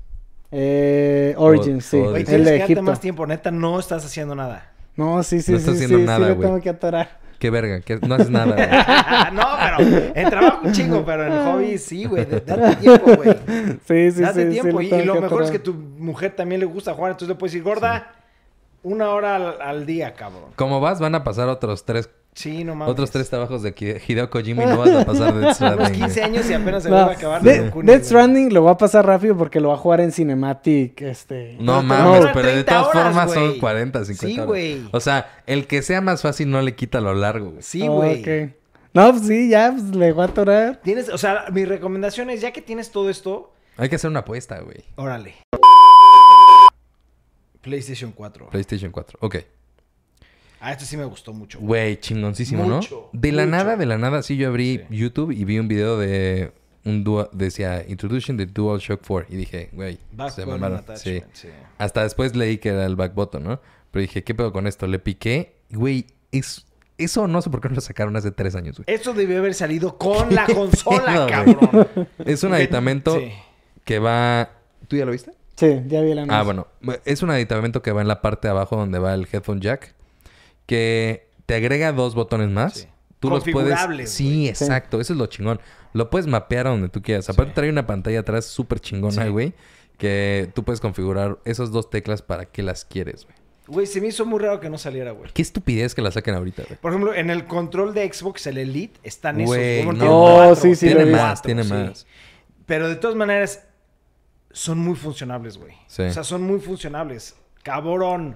[0.51, 1.97] Eh, Origins, O- sí.
[1.97, 2.83] Güey, El tienes el de Egipto.
[2.83, 3.25] más tiempo.
[3.25, 4.71] Neta, no estás haciendo nada.
[4.95, 6.47] No, sí, sí, No sí, estás sí, haciendo sí, nada, güey.
[6.47, 7.19] tengo que atorar.
[7.39, 8.67] Qué verga, que no haces nada, güey.
[9.33, 12.25] no, pero en trabajo un chingo, pero en hobby sí, güey.
[12.25, 13.35] Date tiempo, güey.
[13.87, 14.59] Sí, sí, Date sí.
[14.61, 14.79] tiempo.
[14.79, 17.11] sí, y, le y lo mejor es que tu mujer también le gusta jugar.
[17.11, 18.13] Entonces le puedes decir, gorda,
[18.83, 20.51] una hora al, al día, cabrón.
[20.55, 22.91] Como vas, van a pasar otros tres, Sí, no mames.
[22.91, 23.73] otros tres trabajos de
[24.07, 25.91] Hideo Kojima y no vas a pasar de Death Stranding.
[25.93, 26.23] 15 güey.
[26.31, 27.41] años y apenas se No, vuelve a acabar.
[27.41, 28.03] De- Death.
[28.03, 31.55] Stranding lo va a pasar rápido porque lo va a jugar en Cinematic, este...
[31.61, 33.59] No va mames, pero de 30 todas horas, formas son güey.
[33.59, 34.81] 40, 50 Sí, güey.
[34.91, 37.63] O sea, el que sea más fácil no le quita lo largo, güey.
[37.63, 38.19] Sí, güey.
[38.21, 38.53] Ok.
[38.93, 40.81] No, pues sí, ya, pues le voy a atorar.
[40.83, 44.19] Tienes, o sea, mi recomendación es, ya que tienes todo esto, Hay que hacer una
[44.21, 44.83] apuesta, güey.
[44.97, 45.35] órale.
[47.61, 48.47] PlayStation 4.
[48.49, 49.19] PlayStation 4.
[49.21, 49.35] Ok.
[50.65, 51.59] Ah, esto sí me gustó mucho.
[51.59, 51.97] güey.
[51.99, 53.19] Chingoncísimo, Mucho, ¿no?
[53.19, 53.51] De la mucho.
[53.57, 54.97] nada, de la nada, sí yo abrí Sí.
[54.97, 56.51] YouTube y vi un video de
[56.83, 59.99] un dual, decía Introduction the DualShock 4 y dije, güey,
[60.33, 60.83] se mamaron.
[60.95, 61.21] Sí.
[61.33, 61.49] sí.
[61.77, 63.61] Hasta después leí que era el back button, ¿no?
[63.91, 64.87] Pero dije, ¿qué pedo con esto?
[64.87, 66.65] Le piqué, y, güey, es
[66.97, 68.85] eso no sé por qué no lo sacaron hace tres años, güey.
[68.87, 71.87] Esto debió haber salido con la consola, pedo, cabrón.
[72.25, 73.31] Es un aditamento Sí.
[73.83, 74.49] que va.
[74.87, 75.31] ¿Tú ya lo viste?
[75.57, 76.35] Sí, ya vi el anuncio.
[76.37, 76.67] Ah, bueno.
[77.05, 79.93] Es un aditamento que va en la parte de abajo donde va el headphone jack.
[80.65, 82.73] Que te agrega dos botones más.
[82.73, 82.87] Sí.
[83.19, 84.09] Tú los puedes.
[84.09, 84.99] Sí, exacto.
[85.01, 85.59] Eso es lo chingón.
[85.93, 87.29] Lo puedes mapear a donde tú quieras.
[87.29, 87.55] Aparte, Sí.
[87.55, 89.29] trae una pantalla atrás súper chingona, Sí.
[89.29, 89.53] güey.
[89.97, 93.35] Que tú puedes configurar esas dos teclas para qué las quieres, güey.
[93.67, 95.31] Güey, se me hizo muy raro que no saliera, güey.
[95.33, 96.77] Qué estupidez que la saquen ahorita, güey.
[96.79, 99.55] Por ejemplo, en el control de Xbox, el Elite, están esos.
[99.55, 100.21] Güey, no.
[100.21, 101.73] cuatro, sí, sí, tiene más, tiene sí.
[101.73, 102.05] más.
[102.67, 103.65] Pero de todas maneras,
[104.51, 105.73] son muy funcionables, güey.
[105.87, 106.03] Sí.
[106.03, 107.35] O sea, son muy funcionables.
[107.63, 108.35] Cabrón.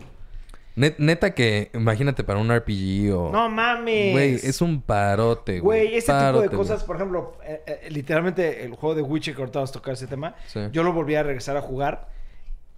[0.80, 3.32] Net- neta que, imagínate para un RPG o...
[3.32, 4.14] No mames.
[4.14, 5.88] Güey, es un parote, güey.
[5.88, 6.58] Güey, ese Parote, tipo de güey.
[6.70, 9.94] cosas, por ejemplo, eh, eh, literalmente el juego de Witcher que ahorita vamos a tocar
[9.96, 10.62] ese tema, Sí.
[10.72, 12.08] yo lo volví a regresar a jugar.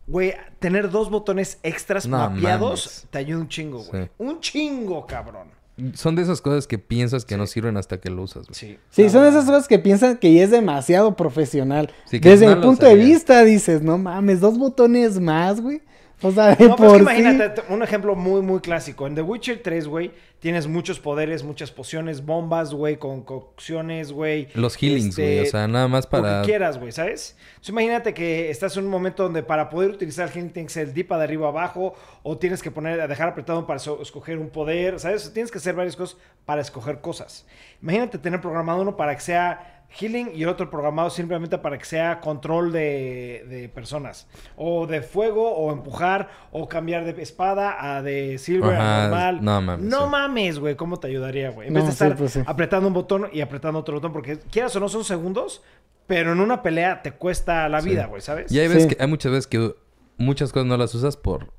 [0.08, 3.08] Güey, tener dos botones extras No mapeados mames.
[3.12, 4.06] te ayuda un chingo, güey.
[4.06, 4.10] Sí.
[4.18, 5.48] Un chingo, cabrón.
[5.94, 8.56] Son de esas cosas que piensas que no sirven hasta que lo usas, güey.
[8.56, 8.78] Sí.
[8.90, 9.40] Sí, son verdad.
[9.40, 11.92] esas cosas que piensan que es demasiado profesional.
[12.06, 15.82] Sí, que Desde no mi punto de vista dices, no mames, dos botones más, güey.
[16.24, 17.22] O sea, de No, pero es por que sí.
[17.22, 19.08] imagínate, un ejemplo muy, muy clásico.
[19.08, 24.48] En The Witcher 3, güey, tienes muchos poderes, muchas pociones, bombas, güey, concocciones, güey.
[24.54, 25.48] Los healings, Este, güey.
[25.48, 26.42] O sea, nada más Lo para...
[26.42, 27.36] que quieras, güey, ¿sabes?
[27.50, 30.80] Entonces, imagínate que estás en un momento donde para poder utilizar el healing tienes que
[30.80, 34.02] ser el dipa de arriba a abajo, o tienes que poner, dejar apretado para so-
[34.02, 35.32] escoger un poder, ¿sabes?
[35.34, 37.46] Tienes que hacer varias cosas para escoger cosas.
[37.82, 41.86] Imagínate tener programado uno para que sea healing y el otro programado simplemente para que
[41.86, 44.27] sea control de, de personas.
[44.56, 49.43] O de fuego, o empujar, o cambiar de espada a de silver Ajá, a normal.
[49.43, 50.10] no mames, No sí.
[50.12, 51.67] mames, güey, ¿cómo te ayudaría, güey?
[51.67, 52.41] En No, vez de sí, estar pues sí.
[52.45, 55.62] apretando un botón y apretando otro botón, porque quieras o no son segundos,
[56.08, 57.89] pero en una pelea te cuesta la Sí.
[57.89, 58.51] vida, güey, ¿sabes?
[58.51, 58.89] Y hay, veces Sí.
[58.95, 59.73] que, hay muchas veces que
[60.17, 61.51] muchas cosas no las usas por...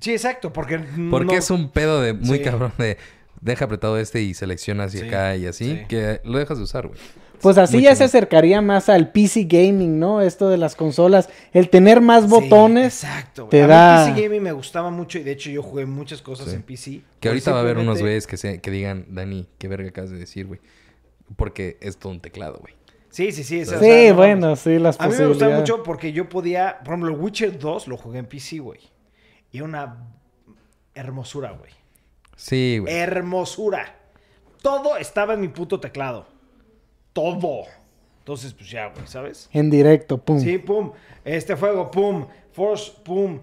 [0.00, 0.78] Sí, exacto, porque
[1.10, 2.44] Porque no- es un pedo de muy Sí.
[2.44, 2.96] cabrón de...
[3.42, 5.64] Deja apretado este y selecciona hacia Sí, acá y así.
[5.76, 5.84] sí.
[5.88, 6.98] Que lo dejas de usar, güey.
[7.40, 10.20] Pues así Muy ya se acercaría más al PC gaming, ¿no?
[10.20, 11.28] Esto de las consolas.
[11.52, 13.02] El tener más Sí, botones.
[13.04, 13.50] exacto, güey.
[13.50, 16.22] te a da- mí PC Gaming me gustaba mucho y de hecho yo jugué muchas
[16.22, 16.56] cosas Sí.
[16.56, 17.00] en PC.
[17.20, 20.10] Que ahorita va a haber unos güeyes que, se, que digan, Dani, qué verga acabas
[20.10, 20.60] de decir, güey.
[21.36, 22.74] Porque es todo un teclado, güey.
[23.10, 23.64] Sí, sí, sí.
[23.64, 26.78] Sí, o sea, no bueno, sí, las A mí me gustaba mucho porque yo podía,
[26.84, 28.80] por ejemplo, el Witcher 2 lo jugué en PC, güey.
[29.52, 29.96] Y una
[30.94, 31.70] hermosura, güey.
[32.36, 32.92] Sí, güey.
[32.94, 33.96] Hermosura.
[34.62, 36.26] Todo estaba en mi puto teclado.
[37.16, 37.62] Todo.
[38.18, 39.48] Entonces, pues ya, güey, ¿sabes?
[39.54, 40.38] En directo, pum.
[40.38, 40.92] Sí, pum.
[41.24, 42.26] Este fuego, pum.
[42.52, 43.40] Force, pum.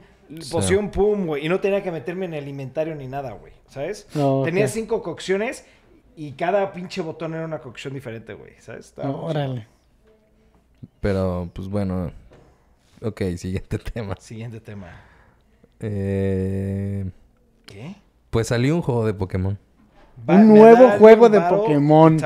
[0.52, 1.46] Poción, pum, güey.
[1.46, 3.54] Y no tenía que meterme en el inventario ni nada, güey.
[3.68, 4.08] ¿Sabes?
[4.14, 4.44] No.
[4.44, 5.66] Tenía cinco cocciones
[6.16, 8.54] y cada pinche botón era una cocción diferente, güey.
[8.60, 8.86] ¿Sabes?
[8.88, 9.66] Estaba No, órale.
[11.02, 12.12] Pero, pues bueno.
[13.02, 14.16] Ok, siguiente tema.
[14.20, 15.02] Siguiente tema.
[15.80, 17.10] Eh,
[17.66, 17.96] ¿Qué?
[18.30, 19.58] pues salió un juego de Pokémon.
[20.28, 22.18] Un nuevo juego de Pokémon.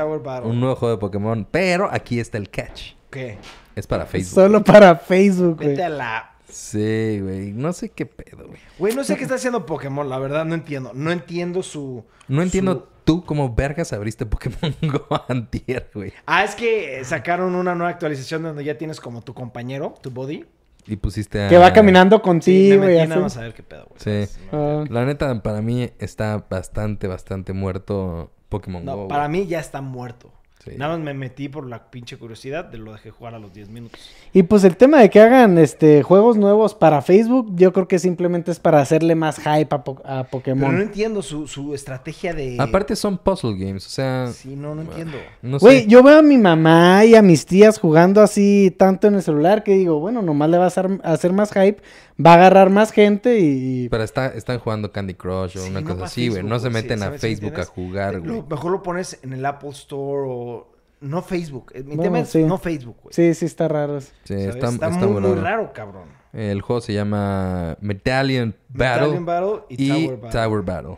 [0.44, 1.46] Un nuevo juego de Pokémon.
[1.50, 2.92] Pero aquí está el catch.
[3.10, 3.38] ¿Qué?
[3.74, 4.34] Es para Facebook.
[4.34, 5.68] Solo para Facebook, güey.
[5.70, 6.30] Vete a la...
[6.48, 7.52] Sí, güey.
[7.52, 8.58] No sé qué pedo, güey.
[8.78, 10.92] Güey, no sé qué está haciendo Pokémon, la verdad, no entiendo.
[10.94, 12.04] No entiendo su...
[12.26, 16.12] No entiendo su- tú cómo vergas abriste Pokémon Go antier, güey.
[16.26, 20.44] Ah, es que sacaron una nueva actualización donde ya tienes como tu compañero, tu body.
[20.88, 21.48] Y pusiste a...
[21.48, 22.96] Que va caminando Sí, me contigo y
[23.26, 23.38] así.
[23.38, 23.98] a ver qué pedo, güey.
[23.98, 24.32] Sí.
[24.32, 24.40] ¿sabes?
[24.52, 29.08] Ah, La neta, para mí está bastante, bastante muerto Pokémon No, Go.
[29.08, 29.42] para güey.
[29.42, 30.32] mí ya está muerto.
[30.70, 30.76] Sí.
[30.78, 33.68] Nada más me metí por la pinche curiosidad de lo dejé jugar a los 10
[33.70, 34.00] minutos.
[34.32, 37.98] Y pues el tema de que hagan este juegos nuevos para Facebook, yo creo que
[37.98, 40.74] simplemente es para hacerle más hype a, Po- a Pero Pokémon.
[40.76, 42.56] no entiendo su, su estrategia de...
[42.58, 44.28] Aparte son puzzle games, o sea...
[44.32, 45.16] Sí, no, no entiendo.
[45.42, 45.86] No Güey, sé.
[45.88, 49.62] yo veo a mi mamá y a mis tías jugando así tanto en el celular
[49.64, 51.82] que digo, bueno, nomás le va a hacer, a hacer más hype,
[52.24, 53.88] va a agarrar más gente y...
[53.88, 56.42] Pero está, están jugando Candy Crush o Sí, una no cosa así, güey.
[56.42, 57.20] No se sí, meten a ¿sabes?
[57.20, 58.42] ¿Sí me Facebook a jugar, Lo- güey.
[58.50, 60.72] mejor lo pones en el Apple Store o...
[61.00, 61.72] No Facebook.
[61.76, 62.42] Mi Bueno, tema es sí.
[62.42, 63.14] no Facebook, güey.
[63.14, 64.00] Sí, sí está raro.
[64.00, 65.40] Sí, está, Está, está muy, muy raro.
[65.42, 66.08] raro, cabrón.
[66.32, 70.30] El juego se llama Medallion Battle, Medallion Battle y, y Tower Battle.
[70.40, 70.96] Tower Battle.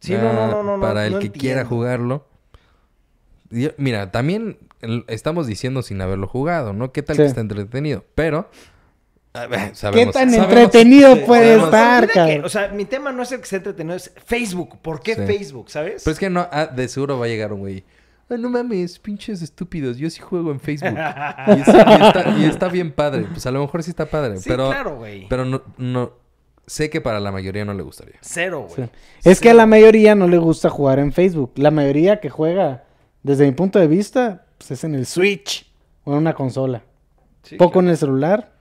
[0.00, 2.26] Sí, no, no, Ah, no, no, Para no el que quiera jugarlo.
[3.76, 4.58] Mira, también
[5.06, 6.92] estamos diciendo sin haberlo jugado, ¿no?
[6.92, 7.22] ¿Qué tal Sí.
[7.22, 8.04] que está entretenido?
[8.14, 8.48] Pero...
[9.36, 12.44] ¿Qué sabemos- tan sabemos- entretenido Sí, puede sabemos- estar, que, cabrón?
[12.44, 14.78] o sea, mi tema no es el que sea entretenido, es Facebook.
[14.82, 15.22] ¿Por qué Sí.
[15.26, 16.02] Facebook, sabes?
[16.04, 17.84] Pero es que no, ah, de seguro va a llegar un güey.
[18.28, 19.98] "Ah, no mames, pinches estúpidos.
[19.98, 20.96] Yo sí juego en Facebook.
[21.48, 21.70] y, es- y
[22.06, 23.26] está, y está bien padre.
[23.30, 24.38] Pues a lo mejor sí está padre.
[24.38, 25.28] Sí, pero claro, güey.
[25.28, 26.12] pero no, no.
[26.68, 28.16] Sé que para la mayoría no le gustaría.
[28.22, 28.88] Cero, güey.
[29.22, 29.28] Sí.
[29.30, 31.52] Es que a la mayoría no le gusta jugar en Facebook.
[31.54, 32.82] La mayoría que juega,
[33.22, 35.70] desde mi punto de vista, pues es en el Switch
[36.02, 36.82] o en una consola.
[37.44, 37.86] Sí, Poco claro.
[37.86, 38.52] en el celular.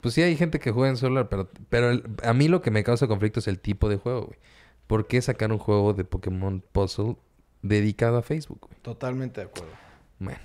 [0.00, 2.70] Pues sí hay gente que juega en celular, pero, pero el- a mí lo que
[2.70, 4.38] me causa conflicto es el tipo de juego, güey.
[4.86, 7.16] ¿Por qué sacar un juego de Pokémon Puzzle
[7.62, 8.74] dedicado a Facebook, güey?
[8.82, 9.72] Totalmente de acuerdo.
[10.18, 10.40] Bueno.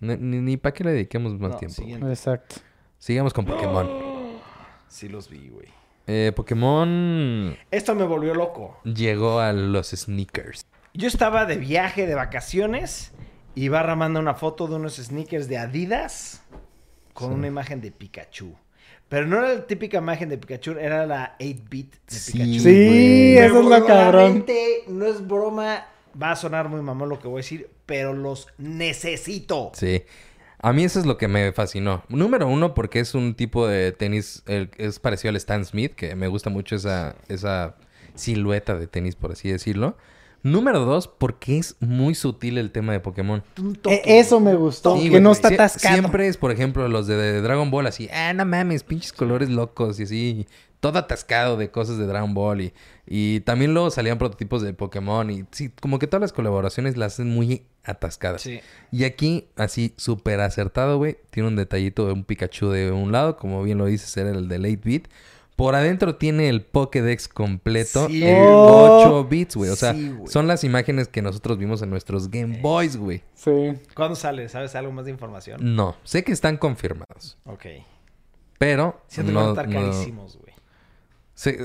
[0.00, 1.76] Ni, ni, para qué le dediquemos más No, tiempo.
[1.76, 2.08] siguiente.
[2.08, 2.56] Exacto.
[2.98, 3.88] Sigamos con Pokémon.
[4.88, 5.68] Sí los vi, güey.
[6.06, 8.78] Eh, Pokémon Esto me volvió loco.
[8.84, 10.66] llegó a los sneakers.
[10.92, 13.12] Yo estaba de viaje, de vacaciones,
[13.54, 16.42] y Barra manda una foto de unos sneakers de Adidas
[17.14, 17.34] con Sí.
[17.36, 18.54] una imagen de Pikachu.
[19.12, 22.60] Pero no era la típica imagen de Pikachu, era la 8-bit de Sí, Pikachu.
[22.60, 24.46] Sí, eso es lo cabrón.
[24.88, 25.86] no es broma,
[26.20, 29.70] va a sonar muy mamón lo que voy a decir, pero los necesito.
[29.74, 30.02] Sí.
[30.60, 32.04] A mí eso es lo que me fascinó.
[32.08, 36.14] Número uno, porque es un tipo de tenis, el- es parecido al Stan Smith, que
[36.16, 37.76] me gusta mucho esa, esa
[38.14, 39.98] silueta de tenis, por así decirlo.
[40.42, 43.44] Número dos, porque es muy sutil el tema de Pokémon.
[43.84, 45.94] E- eso me gustó, Sí, que no está atascado.
[45.94, 49.50] Siempre es, por ejemplo, los de, de Dragon Ball así, ah, no mames, pinches colores
[49.50, 50.46] locos y así,
[50.80, 52.74] todo atascado de cosas de Dragon Ball y,
[53.06, 57.12] y también luego salían prototipos de Pokémon y sí, como que todas las colaboraciones las
[57.14, 58.42] hacen muy atascadas.
[58.42, 58.60] Sí.
[58.90, 63.36] Y aquí, así, súper acertado, güey, tiene un detallito de un Pikachu de un lado,
[63.36, 65.06] como bien lo dices, era el de 8-bit.
[65.56, 68.24] Por adentro tiene el Pokédex completo Sí.
[68.26, 69.02] en Oh.
[69.02, 69.70] 8 bits, güey.
[69.70, 73.22] O sea, Sí, son las imágenes que nosotros vimos en nuestros Game Boys, güey.
[73.34, 73.50] Sí.
[73.94, 74.48] ¿Cuándo sale?
[74.48, 75.76] ¿Sabes algo más de información?
[75.76, 77.38] No, sé que están confirmados.
[77.44, 77.66] Ok.
[78.58, 80.52] Pero Siento que van a no, estar no- carísimos, güey.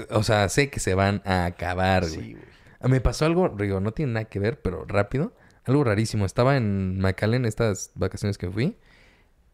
[0.09, 2.13] o sea, sé que se van a acabar, güey.
[2.15, 2.45] Sí, güey.
[2.79, 5.33] Ah, Me pasó algo, digo, no tiene nada que ver, pero rápido.
[5.65, 6.25] Algo rarísimo.
[6.25, 8.77] Estaba en McAllen estas vacaciones que fui.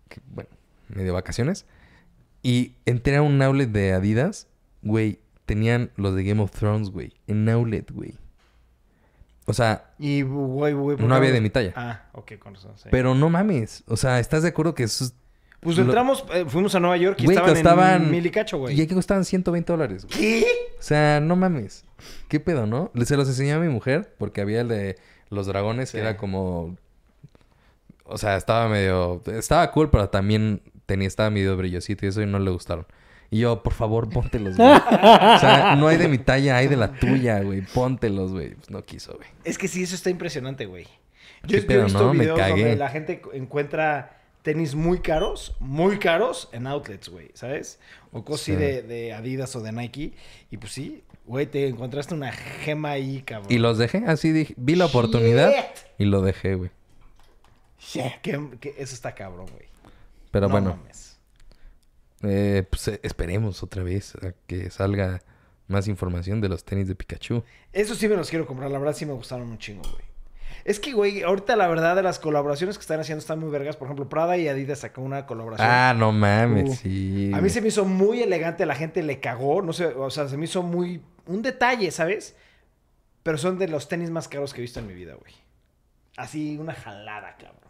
[0.10, 0.50] que, bueno,
[0.90, 1.66] medio vacaciones.
[2.44, 4.48] Y entré a un outlet de Adidas.
[4.84, 7.14] Güey, tenían los de Game of Thrones, güey.
[7.28, 8.16] En outlet, güey.
[9.46, 10.96] O sea, Y, güey, güey.
[10.98, 11.74] ¿por no había de mi talla.
[11.76, 12.74] Ah, ok, con razón.
[12.78, 12.88] sí.
[12.92, 13.84] Pero no mames.
[13.88, 15.14] O sea, ¿estás de acuerdo que eso es-
[15.60, 18.32] Pues lo- entramos, eh, fuimos a Nueva York y Güey, estaban, costaban- en mil y
[18.32, 18.78] cacho, güey.
[18.78, 20.18] Y aquí costaban 120 dólares, güey.
[20.20, 20.46] ¿Qué?
[20.80, 21.86] O sea, no mames.
[22.28, 22.92] ¿Qué pedo, no?
[23.06, 24.98] Se los enseñé a mi mujer porque había el de
[25.30, 25.94] los dragones Sí.
[25.98, 26.76] que era como...
[28.06, 29.22] O sea, estaba medio...
[29.28, 30.62] Estaba cool, pero también
[30.94, 32.86] tenía, estaba medio brillosito y eso y no le gustaron.
[33.32, 34.70] Y yo, por favor, póntelos, güey.
[34.78, 37.62] o sea, no hay de mi talla, hay de la tuya, güey.
[37.62, 38.54] Póntelos, güey.
[38.56, 39.28] Pues no quiso, güey.
[39.44, 40.86] Es que sí, eso está impresionante, güey.
[41.48, 42.14] ¿Qué Yo, yo he visto no?
[42.14, 42.62] Me videos cagué.
[42.62, 47.80] donde la gente encuentra tenis muy caros, muy caros en outlets, güey, ¿sabes?
[48.12, 48.58] O cosas así Sí.
[48.58, 50.14] de, de Adidas o de Nike.
[50.52, 53.52] Y pues sí, güey, te encontraste una gema ahí, cabrón.
[53.52, 54.54] Y los dejé, así dije.
[54.58, 55.66] Vi la oportunidad Shit.
[55.98, 56.70] y lo dejé, güey.
[58.22, 59.66] Que, que eso está cabrón, güey.
[60.34, 61.20] Pero No bueno, mames.
[62.24, 65.22] eh, pues eh, esperemos otra vez a que salga
[65.68, 67.44] más información de los tenis de Pikachu.
[67.72, 70.04] Eso sí me los quiero comprar, la verdad sí me gustaron un chingo, güey.
[70.66, 73.76] Es que, güey, ahorita la verdad de las colaboraciones que están haciendo están muy vergas.
[73.76, 75.68] Por ejemplo, Prada y Adidas sacó una colaboración.
[75.70, 76.74] Ah, no mames, Uh.
[76.76, 77.32] sí.
[77.34, 80.28] A mí se me hizo muy elegante, la gente le cagó, no sé, o sea,
[80.28, 81.02] se me hizo muy...
[81.28, 82.36] Un detalle, ¿sabes?
[83.24, 85.34] Pero son de los tenis más caros que he visto en mi vida, güey.
[86.18, 87.63] Así, una jalada, cabrón.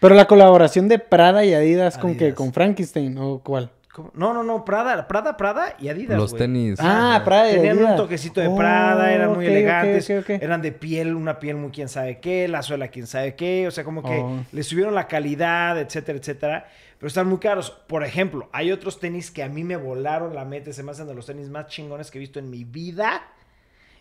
[0.00, 3.70] Pero la colaboración de Prada y Adidas, con que con Frankenstein o cuál?
[4.12, 6.40] No, no, no, Prada, Prada, Prada y Adidas, Los güey.
[6.42, 6.78] tenis.
[6.82, 11.14] Ah, Prada y Tenían un toquecito de Oh, Prada, eran muy elegantes, eran de piel,
[11.14, 14.18] una piel muy quién sabe qué, la suela quién sabe qué, o sea, como que
[14.22, 14.44] Oh.
[14.52, 17.70] le subieron la calidad, etcétera, etcétera, pero están muy caros.
[17.70, 21.06] Por ejemplo, hay otros tenis que a mí me volaron la mente, se me hacen
[21.06, 23.22] de los tenis más chingones que he visto en mi vida,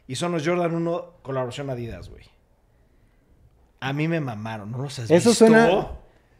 [0.08, 2.26] y son los Jordan 1 colaboración Adidas, güey.
[3.80, 5.46] A mí me mamaron, ¿no los has Eso visto?
[5.46, 5.88] suena-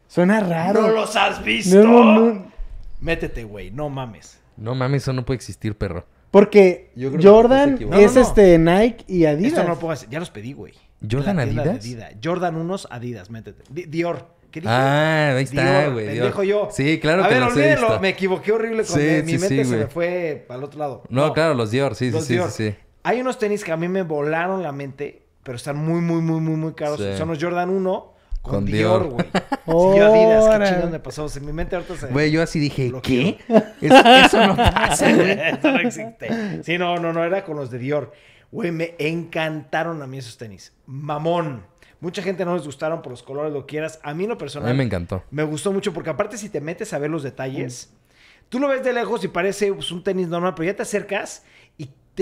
[0.08, 0.82] Suena raro.
[0.82, 1.82] ¿No los has visto?
[1.82, 2.52] No, no, no.
[3.00, 4.38] Métete, güey, no mames.
[4.56, 6.06] No mames, eso no puede existir, perro.
[6.30, 8.20] Porque Yo creo que Jordan es No, no, no.
[8.20, 9.52] este Nike y Adidas.
[9.52, 10.08] Esto no lo puedo hacer.
[10.08, 10.74] Ya los pedí, güey.
[11.08, 11.84] ¿Jordan Adidas?
[12.22, 13.62] Jordan unos Adidas, métete.
[13.70, 14.34] Di- Dior.
[14.50, 14.72] ¿Qué dije?
[14.72, 16.08] Ah, ahí está, Dior, güey.
[16.08, 16.42] Dior.
[16.44, 16.68] yo.
[16.72, 17.86] Sí, claro A que ver, los he olvídenlo.
[17.88, 18.00] visto.
[18.00, 19.78] Me equivoqué horrible con Sí, mi sí, mente sí, se güey.
[19.80, 21.02] me fue al otro lado.
[21.10, 22.50] No, claro, los Dior, sí, sí, los sí, Dior.
[22.50, 22.76] sí, sí.
[23.02, 26.40] Hay unos tenis que a mí me volaron la mente, pero están muy, muy, muy,
[26.40, 26.98] muy, muy caros.
[27.00, 27.16] Sí.
[27.16, 29.24] Son los Jordan 1 con, Con Dior, güey.
[29.32, 31.26] Sí, yo Adidas, qué chingón me pasó.
[31.36, 32.06] En mi mente ahorita se...
[32.08, 33.36] Güey, yo así dije, Bloqueo.
[33.36, 33.38] ¿qué?
[33.80, 35.30] Es- eso no pasa, güey.
[35.58, 36.62] Eso no existe.
[36.64, 38.12] Sí, no, no, no, era con los de Dior.
[38.52, 40.72] Güey, me encantaron a mí esos tenis.
[40.86, 41.64] Mamón.
[42.00, 44.00] Mucha gente no les gustaron por los colores, lo quieras.
[44.02, 45.22] A mí en lo A personal mí me encantó.
[45.30, 47.92] me gustó mucho porque aparte si te metes a ver los detalles,
[48.48, 51.44] tú lo ves de lejos y parece pues, un tenis normal, pero ya te acercas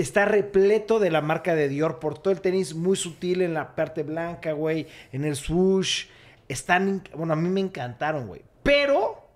[0.01, 3.75] está repleto de la marca de Dior por todo el tenis muy sutil en la
[3.75, 6.07] parte blanca, güey, en el swoosh.
[6.47, 8.41] Están, bueno, a mí me encantaron, güey.
[8.63, 9.27] Pero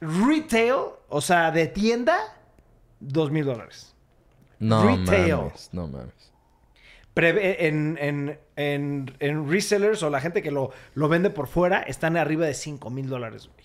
[0.00, 0.74] retail,
[1.08, 2.18] o sea, de tienda,
[3.00, 3.94] dos mil dólares.
[4.58, 5.36] No Retail.
[5.36, 6.32] mames, no mames.
[7.14, 12.16] En, en, en, en resellers o la gente que lo, lo vende por fuera están
[12.16, 13.61] arriba de 5 mil dólares, güey.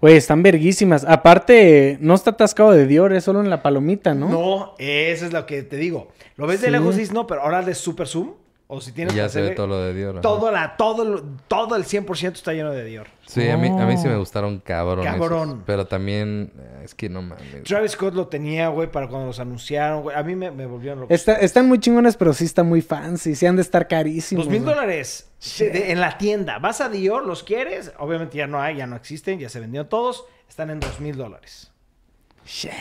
[0.00, 1.04] Güey, están verguísimas.
[1.04, 4.28] Aparte, no está atascado de Dior, es solo en la palomita, ¿no?
[4.28, 4.74] ¿no?
[4.78, 6.08] eso es lo que te digo.
[6.36, 8.32] Lo ves de lejos y dices, no, pero ahora de super zoom.
[8.68, 10.20] O si tienes Y ya que se ve todo lo de Dior.
[10.20, 13.06] todo, la, todo, todo el 100% está lleno de Dior.
[13.24, 15.04] Sí, a mí, a mí sí me gustaron cabrón.
[15.04, 15.48] Cabrón.
[15.50, 15.62] esos.
[15.66, 17.62] Pero también, eh, es que no mames.
[17.62, 20.16] Travis Scott lo tenía, güey, para cuando los anunciaron, güey.
[20.16, 21.14] A mí me, me volvieron locos.
[21.14, 23.36] Está- están muy chingones, pero sí están muy fancy.
[23.36, 24.46] Sí han de estar carísimos.
[24.46, 26.58] Dos mil dólares en la tienda.
[26.58, 27.92] Vas a Dior, los quieres.
[27.98, 30.24] Obviamente ya no hay, ya no existen, ya se vendieron todos.
[30.48, 31.70] Están en dos mil dólares.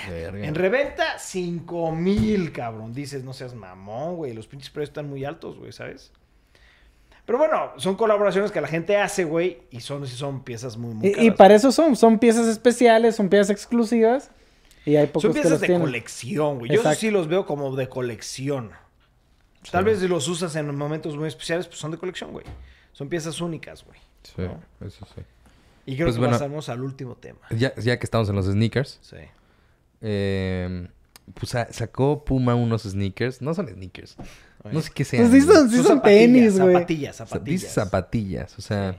[0.10, 0.46] Verga.
[0.46, 2.94] En reventa, 5 mil, cabrón.
[2.94, 4.34] Dices, no seas mamón, güey.
[4.34, 6.12] Los pinches precios están muy altos, güey, ¿sabes?
[7.26, 9.62] Pero bueno, son colaboraciones que la gente hace, güey.
[9.72, 11.36] Y son, son piezas muy, muy Y, y caras.
[11.38, 14.30] para eso son, son piezas especiales, son piezas exclusivas.
[14.86, 15.86] Y hay Son pocos que piezas los de tienen.
[15.88, 16.70] colección, güey.
[16.72, 17.00] Yo Exacto.
[17.00, 18.72] sí los veo como de colección.
[19.72, 22.46] Tal vez si los usas en momentos muy especiales, pues son de colección, güey.
[22.94, 23.98] Son piezas únicas, güey.
[24.22, 24.44] Sí,
[24.86, 25.22] eso sí.
[25.88, 26.34] Y creo Pues que bueno.
[26.34, 27.40] pasamos al último tema.
[27.50, 29.18] Ya, ya que estamos en los sneakers, Sí.
[30.08, 30.88] Eh,
[31.34, 33.42] pues sa- sacó Puma unos sneakers.
[33.42, 34.16] No son sneakers.
[34.72, 35.30] No sé qué sean.
[35.30, 36.74] Pues sí son, sí son tenis, güey.
[36.74, 37.62] Zapatillas, Sa- zapatillas.
[37.62, 38.60] Dice zapatillas.
[38.60, 38.96] O sea,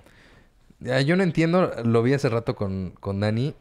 [0.81, 1.73] ya, yo no entiendo.
[1.85, 3.55] Lo vi hace rato con, con Dani.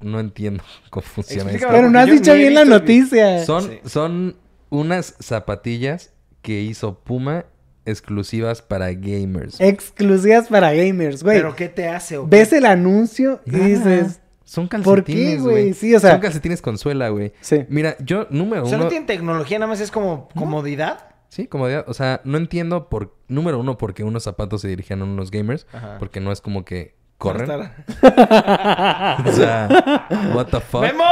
[0.00, 1.66] No entiendo cómo funciona esto.
[1.70, 3.44] Pero no has dicho bien la noticia.
[3.44, 3.78] Son, Sí.
[3.86, 4.36] son
[4.70, 6.12] unas zapatillas
[6.42, 7.44] que hizo Puma
[7.86, 9.60] exclusivas para gamers.
[9.60, 11.38] Exclusivas para gamers, güey.
[11.38, 12.16] ¿Pero qué te hace?
[12.18, 12.36] o qué?
[12.36, 13.66] Ves el anuncio y Nada.
[13.66, 14.19] dices...
[14.50, 15.54] Son ¿Por qué, calcetines, güey?
[15.62, 15.74] güey.
[15.74, 17.32] Sí, o sea- Son calcetines con suela, güey.
[17.40, 17.64] Sí.
[17.68, 18.84] Mira, yo, número O sea, uno...
[18.86, 21.06] no tienen tecnología, nada más es como comodidad.
[21.28, 21.84] Sí, comodidad.
[21.86, 23.14] O sea, no entiendo por...
[23.28, 25.68] Número uno, porque unos zapatos se dirigían a unos gamers.
[25.72, 25.98] Ajá.
[26.00, 27.48] Porque no es como que corren.
[27.48, 27.72] Estar-
[29.28, 30.80] O sea, what the fuck.
[30.82, 31.04] ¡Memo!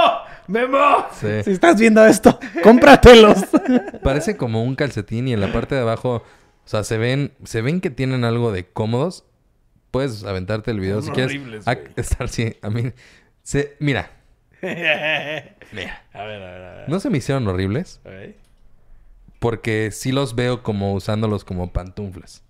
[0.48, 1.06] ¡Memo!
[1.20, 1.42] Sí.
[1.44, 3.44] Si estás viendo esto, cómpratelos.
[4.02, 7.62] Parece como un calcetín y en la parte de abajo, o sea, se ven, se
[7.62, 9.24] ven que tienen algo de cómodos.
[9.90, 11.32] Puedes aventarte el video si Son quieres.
[11.36, 12.92] horribles, Ah, estar sí, a mí
[13.48, 14.10] se, mira,
[14.60, 16.04] Mira.
[16.12, 16.88] A ver, a ver, a ver.
[16.88, 18.00] no se me hicieron horribles
[19.38, 22.42] porque sí los veo como usándolos como pantuflas.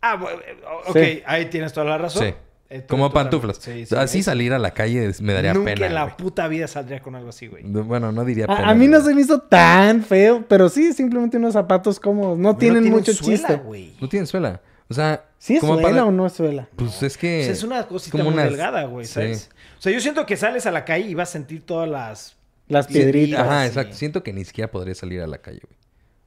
[0.00, 0.56] Ah, eh,
[0.88, 1.22] ok, Sí.
[1.26, 2.26] ahí tienes toda la razón.
[2.28, 2.34] Sí.
[2.70, 3.58] Eh, Como pantuflas.
[3.58, 4.22] Sí, sí, Así sí.
[4.22, 5.86] salir a la calle me daría Nunca pena.
[5.88, 6.16] en la güey.
[6.16, 7.62] puta vida saldría con algo así, güey.
[7.64, 8.66] Bueno, no diría pena.
[8.66, 12.38] A, a mí no se me hizo tan feo, pero sí, simplemente unos zapatos cómodos.
[12.38, 13.56] No tienen mucho suela, chiste.
[13.56, 13.92] güey.
[14.00, 14.60] No tienen suela.
[14.92, 16.68] O sea, ¿Sí es suela para- o no es suela?
[16.76, 17.40] Pues es que...
[17.40, 19.12] O sea, es una cosita como muy unas- delgada, güey, sí.
[19.14, 19.50] ¿sabes?
[19.78, 22.36] O sea, yo siento que sales a la calle y vas a sentir todas las...
[22.68, 23.40] Las piedritas.
[23.40, 23.68] Ajá, sí.
[23.68, 23.94] exacto.
[23.96, 25.76] Siento que ni siquiera podría salir a la calle, güey.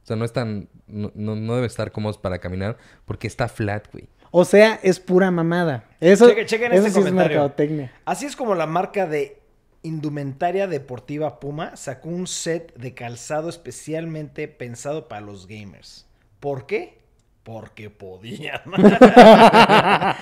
[0.04, 0.68] O sea, no es tan...
[0.88, 4.08] No, no, no debe estar cómodos para caminar porque está flat, güey.
[4.32, 5.86] O sea, es pura mamada.
[6.02, 7.38] Eso, Cheque- chequen eso este sí es comentario.
[7.38, 7.92] mercadotecnia.
[8.04, 9.40] Así es como la marca de
[9.82, 16.06] indumentaria deportiva Puma sacó un set de calzado especialmente pensado para los gamers.
[16.40, 16.98] ¿Por qué?
[17.46, 18.60] Porque podían.
[18.76, 20.18] Nada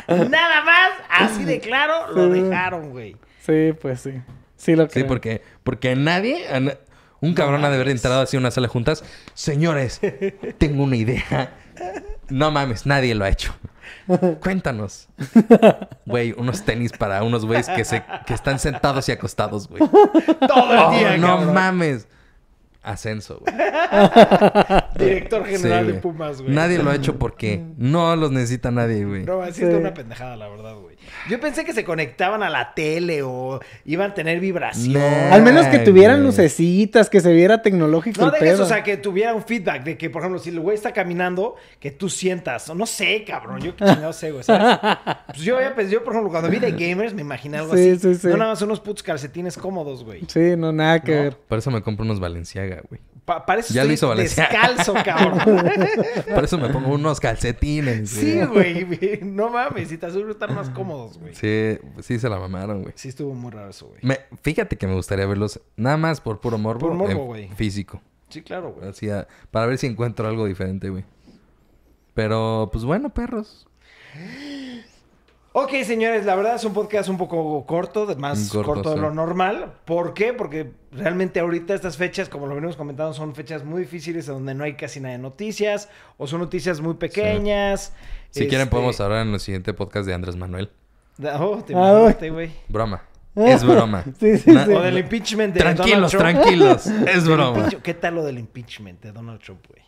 [0.66, 3.16] más, así de claro, lo dejaron, güey.
[3.42, 4.22] Sí, pues sí.
[4.58, 5.08] Sí lo Sí, creo.
[5.08, 6.46] porque, porque nadie...
[6.54, 6.60] a
[7.22, 9.04] Un cabrón ha de haber entrado así a una sala de juntas.
[9.34, 10.02] Señores,
[10.58, 11.54] tengo una idea.
[12.30, 13.54] No mames, nadie lo ha hecho.
[14.42, 15.08] Cuéntanos.
[16.06, 19.80] Güey, unos tenis para unos güeyes que, se, que están sentados y acostados, güey.
[19.80, 21.54] Todo el Oh, día, no cabrón.
[21.54, 22.08] mames.
[22.84, 23.56] Ascenso, güey.
[25.00, 26.00] Director general Sí, de.
[26.00, 26.54] Pumas, güey.
[26.54, 29.24] Nadie lo ha hecho porque no los necesita nadie, güey.
[29.24, 29.68] No, así Sí.
[29.68, 30.93] es una pendejada, la verdad, güey.
[31.30, 35.02] Yo pensé que se conectaban a la tele o iban a tener vibración.
[35.02, 38.64] Al menos que tuvieran lucecitas, que se viera tecnológico No el dejes, pedo.
[38.64, 41.56] o sea, que tuviera un feedback de que, por ejemplo, si el güey está caminando,
[41.80, 42.70] que tú sientas.
[42.70, 43.62] o No sé, cabrón.
[43.62, 44.44] Yo qué chingado sé, güey.
[44.44, 44.78] ¿sabes?
[45.28, 48.00] Pues yo, pues, yo, por ejemplo, cuando vi de gamers, me imaginé algo Sí, así.
[48.00, 48.28] sí, sí.
[48.28, 50.22] No nada más unos putos calcetines cómodos, güey.
[50.28, 51.22] Sí, no, nada que No.
[51.24, 51.38] ver.
[51.48, 53.00] Por eso me compro unos Valenciaga, güey.
[53.26, 54.50] Pa- para eso Ya lo hizo Valencia.
[54.50, 55.40] descalzo, cabrón.
[56.36, 58.10] Por eso me pongo unos calcetines.
[58.10, 59.20] sí, güey.
[59.24, 59.88] No mames.
[59.90, 61.34] Si te aseguro están más cómodos, güey.
[61.34, 61.78] Sí.
[61.98, 62.94] Sí, sí se la mamaron, güey.
[63.04, 64.00] estuvo muy raro eso, güey.
[64.04, 66.80] Me- fíjate que me gustaría verlos nada más por puro morbo.
[66.88, 67.48] Por morbo, güey.
[67.56, 68.02] Físico.
[68.30, 68.90] Sí, claro, güey.
[68.90, 71.06] Así, a- para ver si encuentro algo diferente, güey.
[72.14, 73.68] Pero, pues bueno, perros.
[75.56, 79.02] Ok, señores, la verdad es un podcast un poco corto, más Corto, corto, de sí.
[79.02, 79.72] lo normal.
[79.86, 80.34] ¿Por qué?
[80.34, 84.64] Porque realmente ahorita estas fechas, como lo venimos comentando, son fechas muy difíciles donde no
[84.64, 87.94] hay casi nada de noticias o son noticias muy pequeñas.
[88.32, 90.72] Si quieren Este, podemos hablar en el siguiente podcast de Andrés Manuel.
[91.40, 92.52] Oh, te Ah, imaginaste, güey.
[92.68, 93.04] Broma.
[93.36, 94.04] Es broma.
[94.20, 94.72] Sí, sí, Na- sí.
[94.74, 96.44] O del impeachment de Tranquilos, Donald Trump.
[96.44, 96.88] tranquilos.
[97.16, 97.70] Es Del broma.
[97.84, 99.84] ¿Qué tal lo del impeachment de Donald Trump, güey?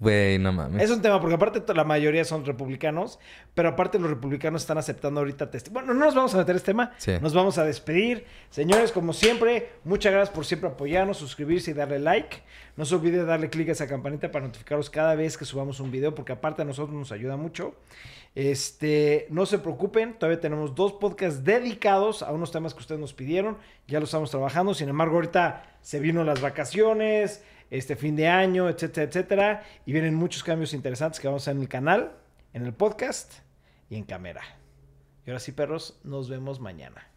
[0.00, 0.80] Güey, no mames.
[0.82, 3.18] Es un tema, porque aparte la mayoría son republicanos,
[3.54, 6.66] pero aparte los republicanos están aceptando ahorita testi- Bueno, no nos vamos a meter este
[6.66, 7.14] tema, Sí.
[7.20, 8.24] nos vamos a despedir.
[8.50, 12.38] Señores, como siempre, muchas gracias por siempre apoyarnos, suscribirse y darle like.
[12.76, 15.90] No se olvide darle clic a esa campanita para notificaros cada vez que subamos un
[15.90, 17.74] video, porque aparte a nosotros nos ayuda mucho.
[18.36, 23.12] Este, no se preocupen, todavía tenemos dos podcasts dedicados a unos temas que ustedes nos
[23.12, 28.28] pidieron, ya los estamos trabajando, sin embargo ahorita se vino las vacaciones, este fin de
[28.28, 32.12] año, etcétera, etcétera, y vienen muchos cambios interesantes que vamos a hacer en el canal,
[32.52, 33.34] en el podcast
[33.90, 34.42] y en cámara.
[35.26, 37.07] Y ahora sí, perros, nos vemos mañana.